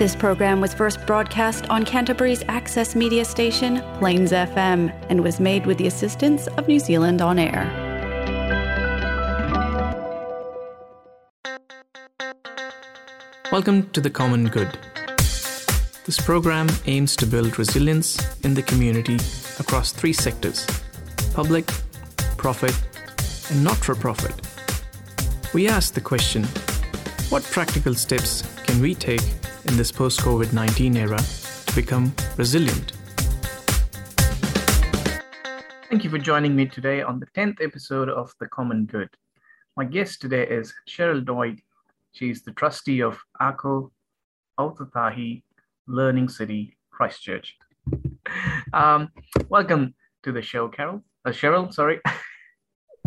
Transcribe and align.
This 0.00 0.16
program 0.16 0.62
was 0.62 0.72
first 0.72 1.04
broadcast 1.04 1.68
on 1.68 1.84
Canterbury's 1.84 2.42
access 2.48 2.96
media 2.96 3.22
station, 3.22 3.82
Plains 3.98 4.32
FM, 4.32 4.90
and 5.10 5.22
was 5.22 5.38
made 5.38 5.66
with 5.66 5.76
the 5.76 5.88
assistance 5.88 6.46
of 6.56 6.66
New 6.66 6.78
Zealand 6.78 7.20
On 7.20 7.38
Air. 7.38 7.68
Welcome 13.52 13.90
to 13.90 14.00
The 14.00 14.08
Common 14.08 14.48
Good. 14.48 14.70
This 16.06 16.18
program 16.18 16.68
aims 16.86 17.14
to 17.16 17.26
build 17.26 17.58
resilience 17.58 18.16
in 18.42 18.54
the 18.54 18.62
community 18.62 19.18
across 19.58 19.92
three 19.92 20.14
sectors 20.14 20.66
public, 21.34 21.66
profit, 22.38 22.74
and 23.50 23.62
not 23.62 23.76
for 23.76 23.94
profit. 23.94 24.34
We 25.52 25.68
ask 25.68 25.92
the 25.92 26.00
question 26.00 26.44
what 27.28 27.42
practical 27.42 27.92
steps 27.92 28.40
can 28.64 28.80
we 28.80 28.94
take 28.94 29.39
in 29.66 29.76
this 29.76 29.92
post 29.92 30.20
COVID 30.20 30.52
19 30.52 30.96
era 30.96 31.18
to 31.18 31.74
become 31.74 32.14
resilient? 32.36 32.92
Thank 35.88 36.04
you 36.04 36.10
for 36.10 36.18
joining 36.18 36.54
me 36.54 36.66
today 36.66 37.02
on 37.02 37.18
the 37.18 37.26
10th 37.26 37.62
episode 37.62 38.08
of 38.08 38.32
The 38.38 38.46
Common 38.46 38.86
Good. 38.86 39.10
My 39.76 39.84
guest 39.84 40.20
today 40.20 40.46
is 40.46 40.72
Cheryl 40.88 41.24
Doig. 41.24 41.62
She's 42.12 42.42
the 42.42 42.52
trustee 42.52 43.00
of 43.02 43.18
Ako 43.40 43.90
Aotearoa 44.58 45.42
Learning 45.86 46.28
City, 46.28 46.76
Christchurch. 46.90 47.56
Um, 48.72 49.08
welcome 49.48 49.94
to 50.22 50.30
the 50.30 50.42
show, 50.42 50.68
Carol. 50.68 51.02
Uh, 51.24 51.30
Cheryl, 51.30 51.74
sorry. 51.74 52.00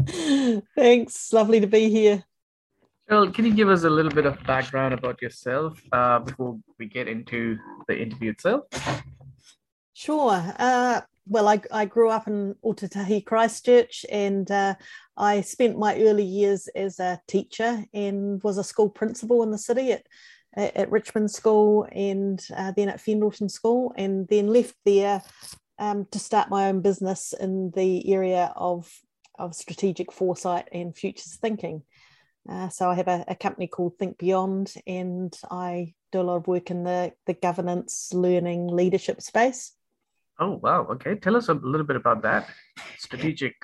Thanks. 0.75 1.31
Lovely 1.31 1.61
to 1.61 1.67
be 1.67 1.89
here. 1.89 2.25
Well, 3.09 3.29
can 3.31 3.45
you 3.45 3.53
give 3.53 3.69
us 3.69 3.83
a 3.83 3.89
little 3.89 4.11
bit 4.11 4.25
of 4.25 4.41
background 4.43 4.93
about 4.93 5.21
yourself 5.21 5.81
uh, 5.91 6.19
before 6.19 6.57
we 6.79 6.85
get 6.85 7.07
into 7.07 7.57
the 7.87 7.99
interview 7.99 8.31
itself? 8.31 8.63
Sure. 9.93 10.41
Uh, 10.57 11.01
well, 11.27 11.47
I, 11.47 11.61
I 11.71 11.85
grew 11.85 12.09
up 12.09 12.27
in 12.27 12.55
Ōtautahi 12.63 13.25
Christchurch 13.25 14.05
and 14.09 14.49
uh, 14.49 14.75
I 15.17 15.41
spent 15.41 15.77
my 15.77 15.95
early 15.97 16.23
years 16.23 16.67
as 16.75 16.99
a 16.99 17.21
teacher 17.27 17.85
and 17.93 18.41
was 18.41 18.57
a 18.57 18.63
school 18.63 18.89
principal 18.89 19.43
in 19.43 19.51
the 19.51 19.57
city 19.57 19.91
at, 19.91 20.05
at 20.55 20.91
Richmond 20.91 21.31
School 21.31 21.87
and 21.91 22.45
uh, 22.55 22.71
then 22.75 22.89
at 22.89 22.99
Fendalton 22.99 23.49
School 23.49 23.93
and 23.97 24.27
then 24.29 24.47
left 24.47 24.75
there 24.85 25.21
um, 25.77 26.07
to 26.11 26.19
start 26.19 26.49
my 26.49 26.67
own 26.67 26.81
business 26.81 27.33
in 27.37 27.71
the 27.75 28.13
area 28.13 28.53
of, 28.55 28.89
of 29.37 29.55
strategic 29.55 30.11
foresight 30.11 30.69
and 30.71 30.95
futures 30.95 31.35
thinking. 31.35 31.83
Uh, 32.47 32.69
so 32.69 32.89
I 32.89 32.95
have 32.95 33.07
a, 33.07 33.23
a, 33.27 33.35
company 33.35 33.67
called 33.67 33.97
Think 33.97 34.17
Beyond, 34.17 34.73
and 34.85 35.33
I 35.49 35.93
do 36.11 36.19
a 36.19 36.23
lot 36.23 36.35
of 36.37 36.47
work 36.47 36.71
in 36.71 36.83
the, 36.83 37.13
the 37.25 37.33
governance, 37.33 38.11
learning, 38.13 38.67
leadership 38.67 39.21
space. 39.21 39.71
Oh 40.39 40.59
wow! 40.61 40.87
Okay, 40.91 41.15
tell 41.15 41.35
us 41.35 41.47
a 41.47 41.53
little 41.53 41.85
bit 41.85 41.95
about 41.95 42.23
that. 42.23 42.49
Strategic 42.97 43.55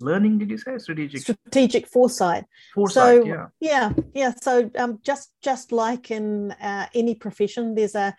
learning, 0.00 0.38
did 0.38 0.50
you 0.50 0.58
say? 0.58 0.76
Strategic 0.78 1.20
strategic 1.20 1.86
foresight. 1.86 2.44
Foresight, 2.74 3.22
so, 3.22 3.26
yeah, 3.26 3.46
yeah, 3.60 3.92
yeah. 4.14 4.32
So 4.42 4.70
um, 4.76 4.98
just 5.02 5.30
just 5.42 5.72
like 5.72 6.10
in 6.10 6.52
uh, 6.52 6.86
any 6.94 7.14
profession, 7.14 7.74
there's 7.74 7.94
a 7.94 8.14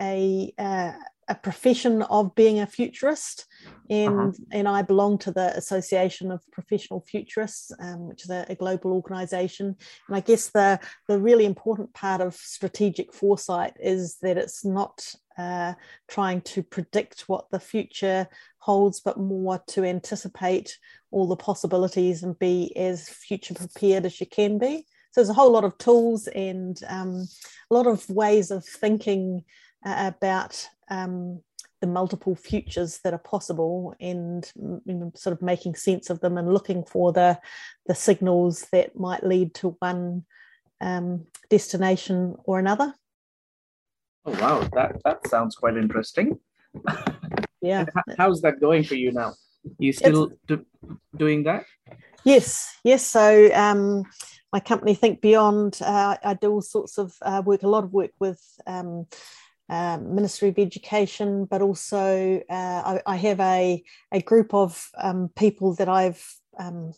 a 0.00 0.52
uh, 0.58 0.92
a 1.28 1.34
profession 1.34 2.02
of 2.02 2.34
being 2.34 2.60
a 2.60 2.66
futurist 2.66 3.46
and 3.90 4.18
uh-huh. 4.18 4.32
and 4.52 4.68
I 4.68 4.82
belong 4.82 5.18
to 5.18 5.30
the 5.30 5.56
Association 5.56 6.30
of 6.30 6.42
Professional 6.50 7.00
Futurists, 7.00 7.70
um, 7.78 8.08
which 8.08 8.24
is 8.24 8.30
a, 8.30 8.46
a, 8.48 8.54
global 8.54 8.92
organization. 8.92 9.76
And 10.08 10.16
I 10.16 10.20
guess 10.20 10.48
the 10.48 10.80
the 11.08 11.18
really 11.18 11.44
important 11.44 11.92
part 11.92 12.20
of 12.20 12.34
strategic 12.34 13.12
foresight 13.12 13.74
is 13.80 14.16
that 14.22 14.38
it's 14.38 14.64
not 14.64 15.14
uh, 15.36 15.74
trying 16.08 16.40
to 16.42 16.62
predict 16.62 17.28
what 17.28 17.50
the 17.50 17.60
future 17.60 18.26
holds, 18.58 19.00
but 19.00 19.18
more 19.18 19.62
to 19.68 19.84
anticipate 19.84 20.78
all 21.10 21.28
the 21.28 21.36
possibilities 21.36 22.22
and 22.22 22.38
be 22.38 22.74
as 22.76 23.08
future 23.08 23.54
prepared 23.54 24.06
as 24.06 24.20
you 24.20 24.26
can 24.26 24.58
be. 24.58 24.86
So 25.10 25.20
there's 25.20 25.30
a 25.30 25.34
whole 25.34 25.52
lot 25.52 25.64
of 25.64 25.78
tools 25.78 26.26
and 26.26 26.76
um, 26.88 27.28
a 27.70 27.74
lot 27.74 27.86
of 27.86 28.08
ways 28.10 28.50
of 28.50 28.64
thinking 28.64 29.44
uh, 29.84 30.12
about 30.16 30.68
um, 30.88 31.40
the 31.80 31.86
multiple 31.86 32.34
futures 32.34 33.00
that 33.04 33.12
are 33.12 33.18
possible 33.18 33.94
and 34.00 34.50
sort 35.14 35.32
of 35.32 35.42
making 35.42 35.74
sense 35.74 36.10
of 36.10 36.20
them 36.20 36.38
and 36.38 36.52
looking 36.52 36.84
for 36.84 37.12
the 37.12 37.38
the 37.86 37.94
signals 37.94 38.66
that 38.72 38.98
might 38.98 39.24
lead 39.24 39.54
to 39.54 39.76
one 39.80 40.24
um, 40.80 41.26
destination 41.50 42.36
or 42.44 42.58
another. 42.58 42.94
Oh 44.24 44.32
wow, 44.40 44.68
that 44.72 45.02
that 45.04 45.26
sounds 45.28 45.56
quite 45.56 45.76
interesting. 45.76 46.38
Yeah. 47.64 47.86
How's 48.18 48.42
that 48.42 48.60
going 48.60 48.84
for 48.84 48.94
you 48.94 49.10
now? 49.10 49.32
You 49.78 49.94
still 49.94 50.32
do, 50.46 50.66
doing 51.16 51.44
that? 51.44 51.64
Yes, 52.22 52.76
yes. 52.84 53.06
So 53.06 53.50
um, 53.54 54.04
my 54.52 54.60
company 54.60 54.94
Think 54.94 55.22
Beyond, 55.22 55.78
uh, 55.80 56.18
I 56.22 56.34
do 56.34 56.52
all 56.52 56.60
sorts 56.60 56.98
of 56.98 57.14
uh, 57.22 57.42
work, 57.44 57.62
a 57.62 57.68
lot 57.68 57.84
of 57.84 57.94
work 57.94 58.10
with 58.20 58.42
um, 58.66 59.06
um, 59.68 60.14
Ministry 60.14 60.50
of 60.50 60.58
Education, 60.58 61.46
but 61.46 61.62
also 61.62 62.42
uh, 62.50 62.52
I, 62.52 63.00
I, 63.06 63.16
have 63.16 63.40
a, 63.40 63.82
a 64.12 64.20
group 64.20 64.52
of 64.52 64.90
um, 64.98 65.30
people 65.36 65.74
that 65.76 65.88
I've 65.88 66.22
um, 66.58 66.92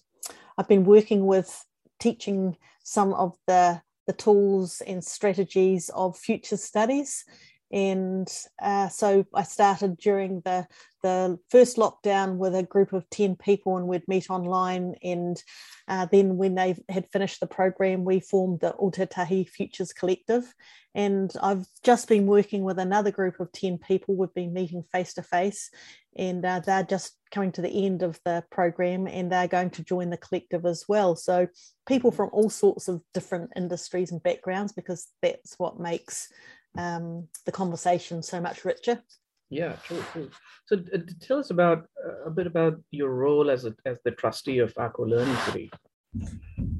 I've 0.59 0.69
been 0.69 0.85
working 0.85 1.27
with, 1.27 1.65
teaching 2.01 2.57
some 2.83 3.13
of 3.15 3.37
the 3.47 3.81
the 4.07 4.13
tools 4.13 4.81
and 4.87 5.05
strategies 5.05 5.91
of 5.91 6.17
future 6.17 6.57
studies. 6.57 7.25
And 7.73 8.29
uh, 8.63 8.89
so 8.89 9.27
I 9.35 9.43
started 9.43 9.97
during 9.99 10.41
the 10.45 10.67
the 11.03 11.39
first 11.51 11.77
lockdown 11.77 12.37
with 12.37 12.53
a 12.55 12.65
group 12.65 12.93
of 12.93 13.09
10 13.11 13.37
people 13.37 13.77
and 13.77 13.87
we'd 13.87 14.09
meet 14.09 14.29
online. 14.29 14.97
And 15.05 15.41
uh, 15.87 16.07
then 16.11 16.37
when 16.37 16.57
they 16.57 16.77
had 16.89 17.07
finished 17.13 17.39
the 17.39 17.47
program, 17.47 18.05
we 18.05 18.19
formed 18.19 18.59
the 18.59 18.75
Ōtautahi 18.81 19.49
Futures 19.49 19.93
Collective. 19.93 20.53
And 20.97 21.31
I've 21.41 21.67
just 21.85 22.09
been 22.09 22.27
working 22.27 22.65
with 22.65 22.81
another 22.81 23.13
group 23.13 23.39
of 23.39 23.53
10 23.53 23.79
people. 23.79 24.17
We've 24.17 24.35
been 24.35 24.53
meeting 24.53 24.83
face 24.91 25.15
to 25.15 25.23
face, 25.23 25.71
and 26.17 26.45
uh, 26.45 26.61
they're 26.61 26.83
just 26.83 27.13
coming 27.31 27.53
to 27.53 27.61
the 27.61 27.87
end 27.87 28.03
of 28.03 28.19
the 28.25 28.43
program 28.51 29.07
and 29.07 29.31
they're 29.31 29.47
going 29.47 29.69
to 29.71 29.85
join 29.85 30.09
the 30.09 30.17
collective 30.17 30.65
as 30.65 30.87
well. 30.89 31.15
So, 31.15 31.49
people 31.87 32.11
from 32.11 32.31
all 32.33 32.49
sorts 32.49 32.89
of 32.89 33.03
different 33.13 33.51
industries 33.55 34.11
and 34.11 34.23
backgrounds, 34.23 34.73
because 34.73 35.09
that's 35.21 35.55
what 35.59 35.79
makes 35.79 36.33
um, 36.77 37.29
the 37.45 37.53
conversation 37.53 38.23
so 38.23 38.41
much 38.41 38.65
richer. 38.65 39.03
Yeah, 39.51 39.75
true, 39.85 40.03
true. 40.13 40.31
So, 40.67 40.77
uh, 40.93 40.99
tell 41.21 41.39
us 41.39 41.51
about 41.51 41.87
uh, 42.05 42.25
a 42.27 42.31
bit 42.31 42.47
about 42.47 42.81
your 42.91 43.11
role 43.11 43.51
as 43.51 43.65
a, 43.65 43.75
as 43.85 43.99
the 44.05 44.11
trustee 44.11 44.59
of 44.59 44.75
Ako 44.77 45.05
Learning 45.05 45.37
City. 45.47 45.71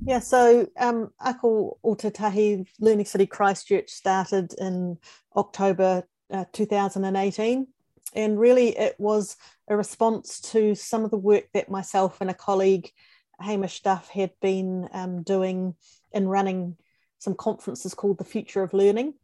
Yeah, 0.05 0.21
so 0.21 0.67
um, 0.77 1.11
Ako 1.25 1.79
Ōtautahi 1.85 2.67
Learning 2.81 3.05
City 3.05 3.27
Christchurch 3.27 3.91
started 3.91 4.55
in 4.59 4.99
October 5.37 6.05
uh, 6.33 6.45
2018. 6.53 7.67
And 8.15 8.39
really, 8.39 8.77
it 8.77 8.97
was 8.99 9.37
a 9.69 9.77
response 9.77 10.41
to 10.53 10.75
some 10.75 11.05
of 11.05 11.11
the 11.11 11.19
work 11.19 11.45
that 11.55 11.71
myself 11.71 12.21
and 12.21 12.31
a 12.31 12.35
colleague, 12.35 12.91
Hamish 13.41 13.83
Duff, 13.83 14.09
had 14.09 14.31
been 14.41 14.89
um, 14.93 15.23
doing 15.23 15.75
in 16.13 16.27
running 16.27 16.77
some 17.19 17.35
conferences 17.35 17.95
called 17.95 18.19
the 18.19 18.25
Future 18.25 18.63
of 18.63 18.73
Learning 18.73 19.15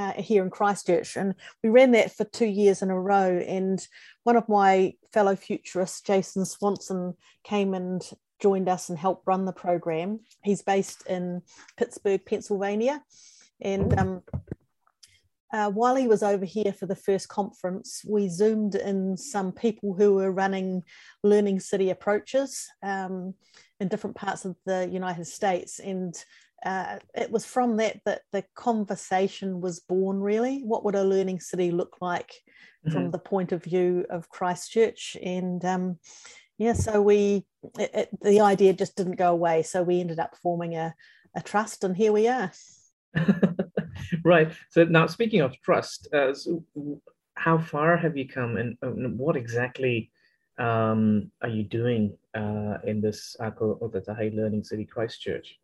uh, 0.00 0.12
here 0.14 0.42
in 0.42 0.48
Christchurch. 0.48 1.16
And 1.16 1.34
we 1.62 1.68
ran 1.68 1.90
that 1.92 2.16
for 2.16 2.24
two 2.24 2.46
years 2.46 2.80
in 2.80 2.90
a 2.90 2.98
row. 2.98 3.38
And 3.46 3.86
one 4.24 4.36
of 4.36 4.48
my 4.48 4.94
fellow 5.12 5.36
futurists, 5.36 6.00
Jason 6.00 6.46
Swanson, 6.46 7.14
came 7.44 7.74
and 7.74 8.02
joined 8.40 8.68
us 8.70 8.88
and 8.88 8.98
helped 8.98 9.26
run 9.26 9.44
the 9.44 9.52
program. 9.52 10.20
He's 10.42 10.62
based 10.62 11.06
in 11.06 11.42
Pittsburgh, 11.76 12.24
Pennsylvania. 12.24 13.02
And 13.60 13.98
um, 13.98 14.22
uh, 15.52 15.70
while 15.70 15.96
he 15.96 16.08
was 16.08 16.22
over 16.22 16.46
here 16.46 16.72
for 16.72 16.86
the 16.86 16.96
first 16.96 17.28
conference, 17.28 18.02
we 18.08 18.30
zoomed 18.30 18.76
in 18.76 19.18
some 19.18 19.52
people 19.52 19.92
who 19.92 20.14
were 20.14 20.32
running 20.32 20.82
Learning 21.22 21.60
City 21.60 21.90
approaches 21.90 22.66
um, 22.82 23.34
in 23.80 23.88
different 23.88 24.16
parts 24.16 24.46
of 24.46 24.56
the 24.64 24.88
United 24.90 25.26
States. 25.26 25.78
And 25.78 26.14
uh, 26.64 26.98
it 27.14 27.30
was 27.30 27.44
from 27.44 27.76
that 27.78 28.00
that 28.04 28.22
the 28.32 28.44
conversation 28.54 29.60
was 29.60 29.80
born 29.80 30.20
really. 30.20 30.62
What 30.62 30.84
would 30.84 30.94
a 30.94 31.04
learning 31.04 31.40
city 31.40 31.70
look 31.70 31.96
like 32.00 32.30
mm-hmm. 32.86 32.92
from 32.92 33.10
the 33.10 33.18
point 33.18 33.52
of 33.52 33.64
view 33.64 34.06
of 34.10 34.28
christchurch? 34.28 35.16
And 35.22 35.64
um, 35.64 35.98
yeah 36.58 36.74
so 36.74 37.00
we 37.00 37.46
it, 37.78 37.90
it, 37.94 38.08
the 38.22 38.40
idea 38.40 38.72
just 38.72 38.96
didn't 38.96 39.16
go 39.16 39.32
away. 39.32 39.62
So 39.62 39.82
we 39.82 40.00
ended 40.00 40.18
up 40.18 40.36
forming 40.42 40.76
a, 40.76 40.94
a 41.36 41.42
trust 41.42 41.84
and 41.84 41.96
here 41.96 42.12
we 42.12 42.28
are. 42.28 42.52
Right. 44.24 44.50
So 44.70 44.84
now 44.84 45.06
speaking 45.06 45.40
of 45.40 45.60
trust 45.60 46.08
uh, 46.12 46.34
so 46.34 46.64
how 47.34 47.58
far 47.58 47.96
have 47.96 48.16
you 48.16 48.28
come 48.28 48.56
and, 48.56 48.76
what 49.18 49.36
exactly 49.36 50.10
um, 50.58 51.30
are 51.42 51.48
you 51.48 51.64
doing 51.64 52.16
uh, 52.34 52.78
in 52.84 53.00
this 53.00 53.36
Ako 53.40 53.78
Ōtautahi 53.80 54.34
Learning 54.34 54.62
City 54.62 54.84
Christchurch? 54.84 55.58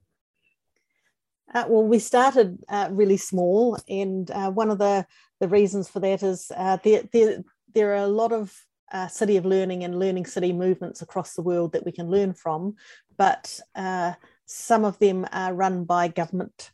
Uh, 1.54 1.64
well, 1.69 1.84
we 1.84 1.98
started 1.98 2.58
uh, 2.69 2.88
really 2.90 3.16
small, 3.16 3.78
and 3.88 4.31
uh, 4.32 4.50
one 4.50 4.70
of 4.70 4.78
the, 4.78 5.06
the 5.40 5.48
reasons 5.48 5.88
for 5.88 6.00
that 6.00 6.22
is 6.22 6.50
uh, 6.56 6.76
there, 6.82 7.02
there, 7.12 7.44
there 7.75 7.93
are 7.93 8.04
a 8.04 8.08
lot 8.08 8.32
of 8.32 8.52
uh, 8.93 9.06
City 9.06 9.37
of 9.37 9.46
Learning 9.46 9.84
and 9.84 9.98
Learning 9.98 10.26
City 10.26 10.52
movements 10.52 11.02
across 11.02 11.34
the 11.34 11.43
world 11.43 11.72
that 11.72 11.84
we 11.84 11.93
can 11.93 12.10
learn 12.10 12.34
from, 12.34 12.75
but 13.16 13.60
uh, 13.75 14.12
some 14.46 14.84
of 14.84 14.98
them 14.98 15.26
are 15.32 15.54
run 15.54 15.84
by 15.84 16.08
government 16.08 16.72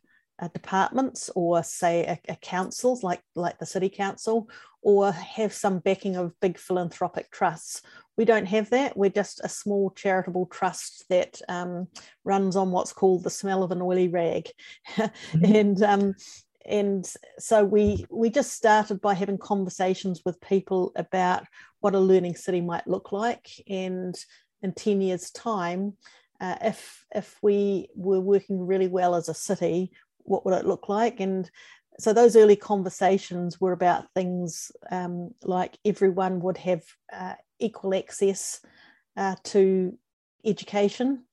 departments 0.55 1.31
or, 1.37 1.63
say, 1.63 2.05
a, 2.05 2.33
a 2.33 2.37
councils 2.37 3.05
like, 3.05 3.23
like 3.37 3.59
the 3.59 3.67
City 3.67 3.89
Council, 3.89 4.49
or 4.81 5.13
have 5.13 5.53
some 5.53 5.79
backing 5.79 6.17
of 6.17 6.33
big 6.41 6.59
philanthropic 6.59 7.31
trusts 7.31 7.83
we 8.17 8.25
don't 8.25 8.47
have 8.47 8.71
that. 8.71 8.97
We're 8.97 9.11
just 9.11 9.41
a 9.43 9.49
small 9.49 9.91
charitable 9.91 10.47
trust 10.47 11.05
that 11.09 11.41
um, 11.49 11.89
runs 12.25 12.57
on 12.57 12.71
what's 12.71 12.93
called 12.93 13.25
the 13.25 13.31
smell 13.31 13.63
of 13.63 13.71
an 13.71 13.83
oily 13.83 14.09
rag, 14.09 14.51
mm-hmm. 14.97 15.45
and 15.45 15.83
um, 15.83 16.15
and 16.67 17.11
so 17.39 17.65
we 17.65 18.07
we 18.11 18.31
just 18.31 18.53
started 18.53 19.01
by 19.01 19.15
having 19.15 19.39
conversations 19.39 20.23
with 20.25 20.41
people 20.41 20.93
about 20.97 21.45
what 21.81 21.95
a 21.95 22.01
learning 22.01 22.37
city 22.37 22.61
might 22.61 22.87
look 22.87 23.13
like, 23.13 23.49
and 23.69 24.15
in 24.63 24.73
ten 24.73 25.01
years' 25.01 25.31
time, 25.31 25.95
uh, 26.41 26.57
if 26.63 27.05
if 27.15 27.39
we 27.43 27.89
were 27.95 28.21
working 28.21 28.67
really 28.67 28.89
well 28.89 29.15
as 29.15 29.29
a 29.29 29.35
city, 29.35 29.91
what 30.19 30.45
would 30.45 30.55
it 30.55 30.67
look 30.67 30.89
like? 30.89 31.21
And 31.21 31.51
so 31.99 32.13
those 32.13 32.37
early 32.37 32.57
conversations 32.57 33.61
were 33.61 33.73
about 33.73 34.07
things 34.15 34.73
um, 34.91 35.31
like 35.43 35.79
everyone 35.85 36.41
would 36.41 36.59
have 36.59 36.83
uh, 37.13 37.35
equal 37.59 37.95
access 37.95 38.61
uh, 39.17 39.37
to 39.45 39.97
education 40.45 41.25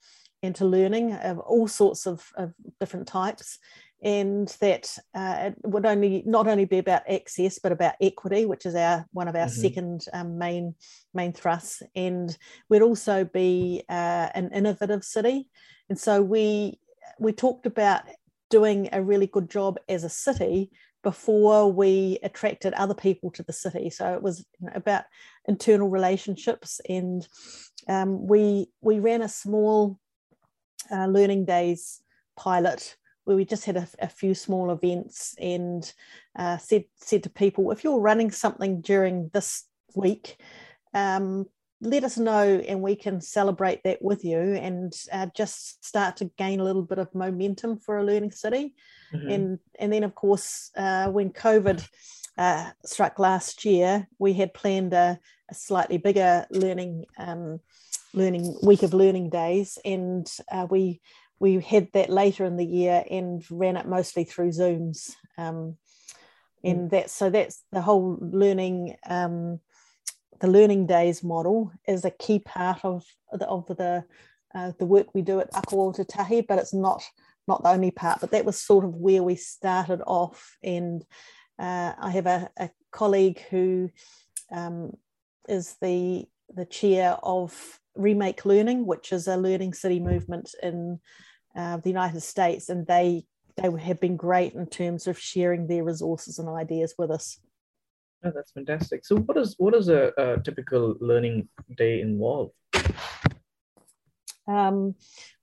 and 0.44 0.56
to 0.56 0.65
learning 0.65 1.13
of 1.13 1.39
all 1.39 1.67
sorts 1.67 2.06
of, 2.06 2.25
of 2.35 2.53
different 2.79 3.07
types 3.07 3.59
and 4.01 4.47
that 4.61 4.97
uh, 5.13 5.50
it 5.51 5.56
would 5.63 5.85
only 5.85 6.23
not 6.25 6.47
only 6.47 6.65
be 6.65 6.77
about 6.77 7.09
access 7.09 7.59
but 7.59 7.71
about 7.71 7.95
equity 8.00 8.45
which 8.45 8.65
is 8.65 8.75
our 8.75 9.06
one 9.11 9.27
of 9.27 9.35
our 9.35 9.47
mm-hmm. 9.47 9.61
second 9.61 10.06
um, 10.13 10.38
main 10.38 10.73
main 11.13 11.33
thrusts 11.33 11.81
and 11.95 12.38
we'd 12.69 12.81
also 12.81 13.25
be 13.25 13.83
uh, 13.89 14.29
an 14.33 14.50
innovative 14.53 15.03
city 15.03 15.50
and 15.89 16.00
so 16.00 16.21
we 16.21 16.79
we 17.19 17.33
talked 17.33 17.65
about 17.65 18.03
doing 18.49 18.89
a 18.91 19.01
really 19.01 19.27
good 19.27 19.49
job 19.49 19.77
as 19.87 20.03
a 20.03 20.09
city 20.09 20.71
before 21.03 21.71
we 21.71 22.19
attracted 22.23 22.73
other 22.73 22.93
people 22.93 23.31
to 23.31 23.43
the 23.43 23.53
city. 23.53 23.89
So 23.89 24.13
it 24.13 24.21
was 24.21 24.45
about 24.73 25.05
internal 25.47 25.89
relationships, 25.89 26.81
and 26.89 27.27
um, 27.87 28.27
we 28.27 28.67
we 28.81 28.99
ran 28.99 29.21
a 29.21 29.29
small 29.29 29.99
uh, 30.91 31.05
learning 31.05 31.45
days 31.45 32.01
pilot 32.35 32.95
where 33.23 33.37
we 33.37 33.45
just 33.45 33.65
had 33.65 33.77
a, 33.77 33.87
a 33.99 34.09
few 34.09 34.33
small 34.33 34.71
events 34.71 35.35
and 35.39 35.93
uh, 36.37 36.57
said 36.57 36.85
said 36.95 37.23
to 37.23 37.29
people, 37.29 37.71
if 37.71 37.83
you're 37.83 37.99
running 37.99 38.31
something 38.31 38.81
during 38.81 39.29
this 39.33 39.65
week. 39.95 40.37
Um, 40.93 41.45
let 41.81 42.03
us 42.03 42.17
know 42.17 42.43
and 42.43 42.81
we 42.81 42.95
can 42.95 43.21
celebrate 43.21 43.83
that 43.83 44.01
with 44.01 44.25
you 44.25 44.37
and 44.37 44.93
uh, 45.11 45.27
just 45.35 45.83
start 45.85 46.17
to 46.17 46.25
gain 46.37 46.59
a 46.59 46.63
little 46.63 46.83
bit 46.83 46.99
of 46.99 47.13
momentum 47.15 47.77
for 47.77 47.97
a 47.97 48.03
learning 48.03 48.31
city 48.31 48.75
mm-hmm. 49.13 49.29
and 49.29 49.59
and 49.79 49.93
then 49.93 50.03
of 50.03 50.13
course 50.13 50.71
uh, 50.75 51.07
when 51.09 51.29
covid 51.29 51.87
uh, 52.37 52.69
struck 52.85 53.19
last 53.19 53.65
year 53.65 54.07
we 54.17 54.33
had 54.33 54.53
planned 54.53 54.93
a, 54.93 55.19
a 55.49 55.53
slightly 55.53 55.97
bigger 55.97 56.45
learning 56.51 57.05
um, 57.17 57.59
learning 58.13 58.57
week 58.63 58.83
of 58.83 58.93
learning 58.93 59.29
days 59.29 59.77
and 59.85 60.29
uh, 60.51 60.67
we 60.69 60.99
we 61.39 61.59
had 61.61 61.87
that 61.93 62.09
later 62.09 62.43
in 62.43 62.57
the 62.57 62.65
year 62.65 63.03
and 63.09 63.43
ran 63.49 63.77
it 63.77 63.87
mostly 63.87 64.25
through 64.25 64.49
zooms 64.49 65.13
um, 65.37 65.55
mm. 66.65 66.71
and 66.71 66.91
that 66.91 67.09
so 67.09 67.29
that's 67.29 67.63
the 67.71 67.81
whole 67.81 68.17
learning 68.19 68.95
um, 69.05 69.59
the 70.39 70.47
learning 70.47 70.88
days 70.88 71.24
model 71.24 71.71
is 71.88 72.06
a 72.06 72.12
key 72.12 72.39
part 72.39 72.83
of 72.83 73.06
the, 73.31 73.47
of 73.47 73.68
the 73.68 74.03
uh, 74.56 74.71
the 74.80 74.86
work 74.86 75.13
we 75.13 75.21
do 75.21 75.39
at 75.39 75.50
Ako 75.56 75.91
Tahi, 75.91 76.41
but 76.41 76.57
it's 76.57 76.74
not 76.74 77.03
not 77.47 77.63
the 77.63 77.69
only 77.69 77.91
part. 77.91 78.19
But 78.21 78.31
that 78.31 78.45
was 78.45 78.57
sort 78.57 78.86
of 78.86 78.95
where 78.95 79.24
we 79.24 79.36
started 79.36 80.01
off. 80.06 80.57
And 80.63 81.03
uh, 81.57 81.94
I 81.97 82.12
have 82.12 82.25
a, 82.25 82.50
a 82.57 82.69
colleague 82.91 83.41
who 83.50 83.91
um, 84.51 84.95
is 85.47 85.75
the 85.81 86.25
the 86.56 86.65
chair 86.65 87.18
of 87.21 87.80
Remake 87.95 88.45
Learning, 88.45 88.85
which 88.85 89.12
is 89.12 89.27
a 89.27 89.38
learning 89.38 89.74
city 89.74 90.00
movement 90.00 90.56
in 90.63 91.00
uh, 91.56 91.77
the 91.77 91.89
United 91.89 92.21
States, 92.21 92.69
and 92.69 92.88
they 92.88 93.25
they 93.56 93.69
have 93.81 94.00
been 94.00 94.15
great 94.15 94.53
in 94.53 94.65
terms 94.68 95.06
of 95.06 95.19
sharing 95.19 95.68
their 95.68 95.83
resources 95.83 96.39
and 96.39 96.50
ideas 96.50 96.95
with 96.97 97.12
us. 97.12 97.39
Oh, 98.24 98.31
that's 98.36 98.51
fantastic. 98.51 99.06
So, 99.06 99.18
what 99.18 99.38
is 99.38 99.56
what 99.57 99.74
does 99.74 99.89
a, 99.89 100.12
a 100.18 100.42
typical 100.42 100.95
learning 101.00 101.48
day 101.77 102.01
involve? 102.01 102.51
Um, 104.48 104.95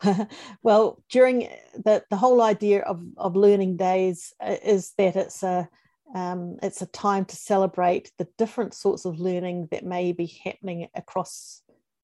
well, 0.63 1.03
during 1.09 1.49
the, 1.75 2.05
the 2.11 2.17
whole 2.17 2.43
idea 2.43 2.83
of, 2.83 3.03
of 3.17 3.37
learning 3.37 3.77
days 3.77 4.35
uh, 4.41 4.57
is 4.63 4.93
that 4.99 5.17
it's 5.17 5.43
a 5.43 5.69
um, 6.15 6.59
it's 6.63 6.83
a 6.83 6.87
time 6.87 7.25
to 7.25 7.37
celebrate 7.37 8.13
the 8.17 8.29
different 8.39 8.75
sorts 8.75 9.05
of 9.05 9.19
learning 9.19 9.69
that 9.71 9.85
may 9.85 10.13
be 10.13 10.27
happening 10.45 10.89
across 10.95 11.63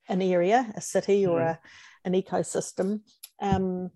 an 0.09 0.21
area, 0.21 0.73
a 0.77 0.81
city, 0.81 1.25
or 1.25 1.39
mm-hmm. 1.39 1.51
a, 1.51 1.59
an 2.05 2.21
ecosystem 2.21 3.01
um, 3.41 3.91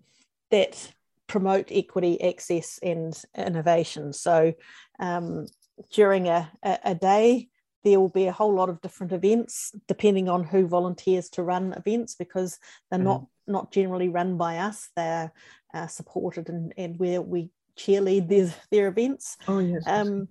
that 0.49 0.93
promote 1.27 1.67
equity, 1.71 2.21
access, 2.23 2.79
and 2.81 3.21
innovation. 3.35 4.13
So, 4.13 4.53
um, 4.99 5.47
during 5.91 6.27
a, 6.27 6.51
a, 6.63 6.79
a 6.85 6.95
day, 6.95 7.49
there 7.83 7.99
will 7.99 8.09
be 8.09 8.25
a 8.25 8.31
whole 8.31 8.53
lot 8.53 8.69
of 8.69 8.81
different 8.81 9.13
events 9.13 9.73
depending 9.87 10.27
on 10.27 10.43
who 10.43 10.67
volunteers 10.67 11.29
to 11.29 11.43
run 11.43 11.73
events 11.73 12.15
because 12.15 12.59
they're 12.89 12.99
mm-hmm. 12.99 13.07
not 13.07 13.25
not 13.49 13.71
generally 13.71 14.09
run 14.09 14.35
by 14.35 14.57
us. 14.57 14.89
They're 14.95 15.31
uh, 15.73 15.87
supported 15.87 16.49
and, 16.49 16.73
and 16.77 16.99
where 16.99 17.21
we 17.21 17.49
cheerlead 17.77 18.27
their, 18.27 18.53
their 18.71 18.87
events. 18.87 19.37
Oh 19.47 19.59
yes. 19.59 19.83
Um, 19.87 20.27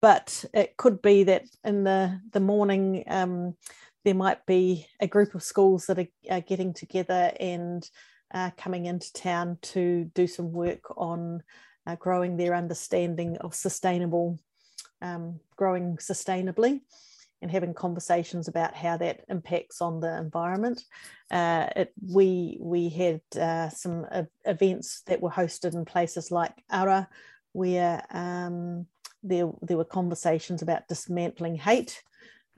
but 0.00 0.44
it 0.54 0.76
could 0.76 1.02
be 1.02 1.24
that 1.24 1.46
in 1.64 1.82
the 1.82 2.20
the 2.32 2.40
morning 2.40 3.04
um, 3.08 3.56
there 4.04 4.14
might 4.14 4.46
be 4.46 4.86
a 5.00 5.08
group 5.08 5.34
of 5.34 5.42
schools 5.42 5.86
that 5.86 5.98
are, 5.98 6.06
are 6.30 6.40
getting 6.40 6.72
together 6.72 7.32
and 7.40 7.88
uh, 8.32 8.50
coming 8.56 8.86
into 8.86 9.12
town 9.12 9.58
to 9.62 10.10
do 10.14 10.26
some 10.26 10.52
work 10.52 10.96
on 10.96 11.42
uh, 11.86 11.96
growing 11.96 12.36
their 12.36 12.54
understanding 12.54 13.36
of 13.38 13.54
sustainable 13.54 14.38
um, 15.02 15.40
growing 15.56 15.96
sustainably 15.96 16.80
and 17.40 17.50
having 17.50 17.72
conversations 17.72 18.48
about 18.48 18.74
how 18.74 18.96
that 18.96 19.24
impacts 19.28 19.80
on 19.80 20.00
the 20.00 20.18
environment. 20.18 20.84
Uh, 21.30 21.68
it, 21.76 21.92
we 22.04 22.58
we 22.60 22.88
had 22.88 23.20
uh, 23.40 23.68
some 23.68 24.06
uh, 24.10 24.24
events 24.44 25.02
that 25.06 25.20
were 25.20 25.30
hosted 25.30 25.74
in 25.74 25.84
places 25.84 26.30
like 26.30 26.52
Ara, 26.70 27.08
where 27.52 28.04
um, 28.10 28.86
there 29.22 29.50
there 29.62 29.76
were 29.76 29.84
conversations 29.84 30.62
about 30.62 30.88
dismantling 30.88 31.56
hate. 31.56 32.02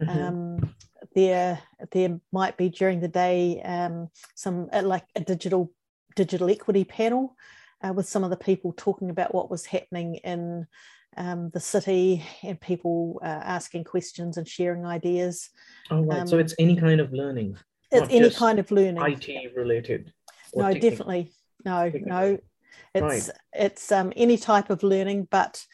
Mm-hmm. 0.00 0.18
Um, 0.18 0.74
there 1.14 1.60
there 1.92 2.20
might 2.32 2.56
be 2.56 2.68
during 2.70 3.00
the 3.00 3.08
day 3.08 3.60
um, 3.62 4.08
some 4.34 4.68
uh, 4.72 4.82
like 4.82 5.04
a 5.14 5.20
digital 5.20 5.72
digital 6.16 6.50
equity 6.50 6.84
panel 6.84 7.36
uh, 7.82 7.92
with 7.92 8.08
some 8.08 8.24
of 8.24 8.30
the 8.30 8.36
people 8.36 8.74
talking 8.76 9.10
about 9.10 9.34
what 9.34 9.50
was 9.50 9.66
happening 9.66 10.16
in 10.16 10.66
um, 11.16 11.50
the 11.50 11.60
city 11.60 12.24
and 12.42 12.60
people 12.60 13.20
uh, 13.22 13.26
asking 13.26 13.84
questions 13.84 14.36
and 14.36 14.46
sharing 14.46 14.86
ideas. 14.86 15.50
Oh, 15.90 16.02
right. 16.02 16.20
Um, 16.20 16.26
so 16.26 16.38
it's 16.38 16.54
any 16.58 16.76
kind 16.76 17.00
of 17.00 17.12
learning. 17.12 17.56
It's 17.90 18.12
any 18.12 18.30
kind 18.30 18.58
of 18.58 18.70
learning. 18.70 19.02
IT 19.02 19.56
related. 19.56 20.12
No, 20.54 20.64
technical. 20.64 20.90
definitely. 20.90 21.32
No, 21.64 21.90
technical. 21.90 22.08
no. 22.08 22.38
It's 22.94 23.02
right. 23.02 23.36
it's 23.52 23.92
um, 23.92 24.12
any 24.16 24.36
type 24.36 24.70
of 24.70 24.82
learning, 24.82 25.28
but 25.30 25.64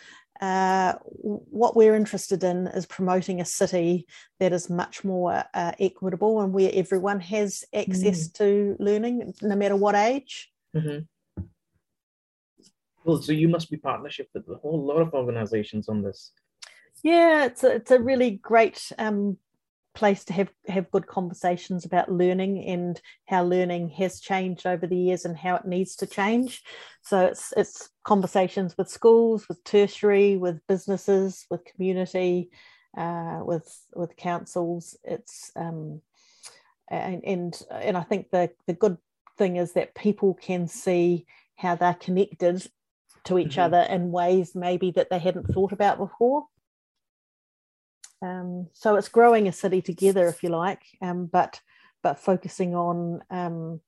uh, 0.40 0.94
what 1.02 1.76
we're 1.76 1.94
interested 1.94 2.44
in 2.44 2.66
is 2.68 2.84
promoting 2.86 3.40
a 3.40 3.44
city 3.44 4.06
that 4.38 4.52
is 4.52 4.68
much 4.68 5.04
more 5.04 5.44
uh, 5.54 5.72
equitable 5.78 6.40
and 6.42 6.52
where 6.52 6.70
everyone 6.74 7.20
has 7.20 7.64
access 7.74 8.28
mm. 8.28 8.34
to 8.34 8.76
learning, 8.78 9.34
no 9.42 9.56
matter 9.56 9.76
what 9.76 9.94
age. 9.94 10.50
Mm-hmm. 10.74 11.04
Well, 13.06 13.22
so 13.22 13.30
you 13.30 13.48
must 13.48 13.70
be 13.70 13.76
partnership 13.76 14.28
with 14.34 14.48
a 14.48 14.56
whole 14.56 14.84
lot 14.84 15.00
of 15.00 15.14
organizations 15.14 15.88
on 15.88 16.02
this. 16.02 16.32
Yeah, 17.04 17.44
it's 17.44 17.62
a, 17.62 17.76
it's 17.76 17.92
a 17.92 18.00
really 18.00 18.32
great 18.32 18.90
um, 18.98 19.38
place 19.94 20.24
to 20.24 20.32
have 20.32 20.50
have 20.66 20.90
good 20.90 21.06
conversations 21.06 21.84
about 21.84 22.10
learning 22.10 22.64
and 22.66 23.00
how 23.26 23.44
learning 23.44 23.90
has 23.90 24.18
changed 24.18 24.66
over 24.66 24.88
the 24.88 24.96
years 24.96 25.24
and 25.24 25.38
how 25.38 25.54
it 25.54 25.64
needs 25.64 25.94
to 25.96 26.06
change. 26.06 26.64
So 27.02 27.26
it's 27.26 27.52
it's 27.56 27.88
conversations 28.02 28.74
with 28.76 28.90
schools, 28.90 29.48
with 29.48 29.62
tertiary, 29.62 30.36
with 30.36 30.66
businesses, 30.66 31.46
with 31.48 31.64
community, 31.64 32.50
uh, 32.98 33.40
with 33.44 33.72
with 33.94 34.16
councils. 34.16 34.96
It's 35.04 35.52
um, 35.54 36.00
and, 36.90 37.24
and 37.24 37.62
and 37.70 37.96
I 37.96 38.02
think 38.02 38.30
the 38.30 38.50
the 38.66 38.74
good 38.74 38.98
thing 39.38 39.58
is 39.58 39.74
that 39.74 39.94
people 39.94 40.34
can 40.34 40.66
see 40.66 41.26
how 41.54 41.76
they're 41.76 41.94
connected 41.94 42.66
to 43.26 43.38
each 43.38 43.52
mm-hmm. 43.52 43.60
other 43.60 43.80
in 43.80 44.10
ways 44.10 44.54
maybe 44.54 44.90
that 44.92 45.10
they 45.10 45.18
hadn't 45.18 45.52
thought 45.52 45.72
about 45.72 45.98
before. 45.98 46.44
Um, 48.22 48.68
so 48.72 48.96
it's 48.96 49.08
growing 49.08 49.46
a 49.46 49.52
city 49.52 49.82
together, 49.82 50.26
if 50.26 50.42
you 50.42 50.48
like, 50.48 50.82
um, 51.02 51.26
but 51.26 51.60
but 52.02 52.18
focusing 52.18 52.74
on 52.74 53.20
um, 53.30 53.80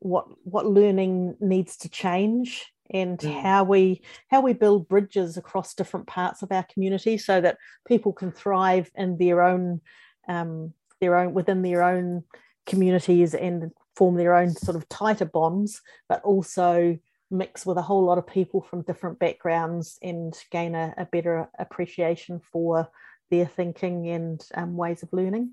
what 0.00 0.26
what 0.44 0.66
learning 0.66 1.36
needs 1.40 1.76
to 1.78 1.88
change 1.88 2.66
and 2.90 3.18
mm. 3.18 3.42
how 3.42 3.64
we 3.64 4.02
how 4.30 4.40
we 4.40 4.52
build 4.52 4.88
bridges 4.88 5.36
across 5.36 5.74
different 5.74 6.06
parts 6.06 6.42
of 6.42 6.50
our 6.50 6.64
community 6.72 7.18
so 7.18 7.40
that 7.40 7.58
people 7.86 8.12
can 8.12 8.32
thrive 8.32 8.90
in 8.94 9.18
their 9.18 9.42
own 9.42 9.80
um, 10.28 10.72
their 11.00 11.16
own 11.16 11.34
within 11.34 11.62
their 11.62 11.82
own 11.82 12.24
communities 12.66 13.34
and 13.34 13.70
form 13.96 14.16
their 14.16 14.34
own 14.34 14.54
sort 14.54 14.76
of 14.76 14.88
tighter 14.88 15.24
bonds, 15.24 15.80
but 16.08 16.22
also 16.22 16.98
mix 17.30 17.66
with 17.66 17.76
a 17.76 17.82
whole 17.82 18.04
lot 18.04 18.18
of 18.18 18.26
people 18.26 18.60
from 18.60 18.82
different 18.82 19.18
backgrounds 19.18 19.98
and 20.02 20.34
gain 20.50 20.74
a, 20.74 20.94
a 20.96 21.04
better 21.06 21.48
appreciation 21.58 22.40
for 22.52 22.88
their 23.30 23.46
thinking 23.46 24.08
and 24.08 24.46
um, 24.54 24.76
ways 24.76 25.02
of 25.02 25.12
learning. 25.12 25.52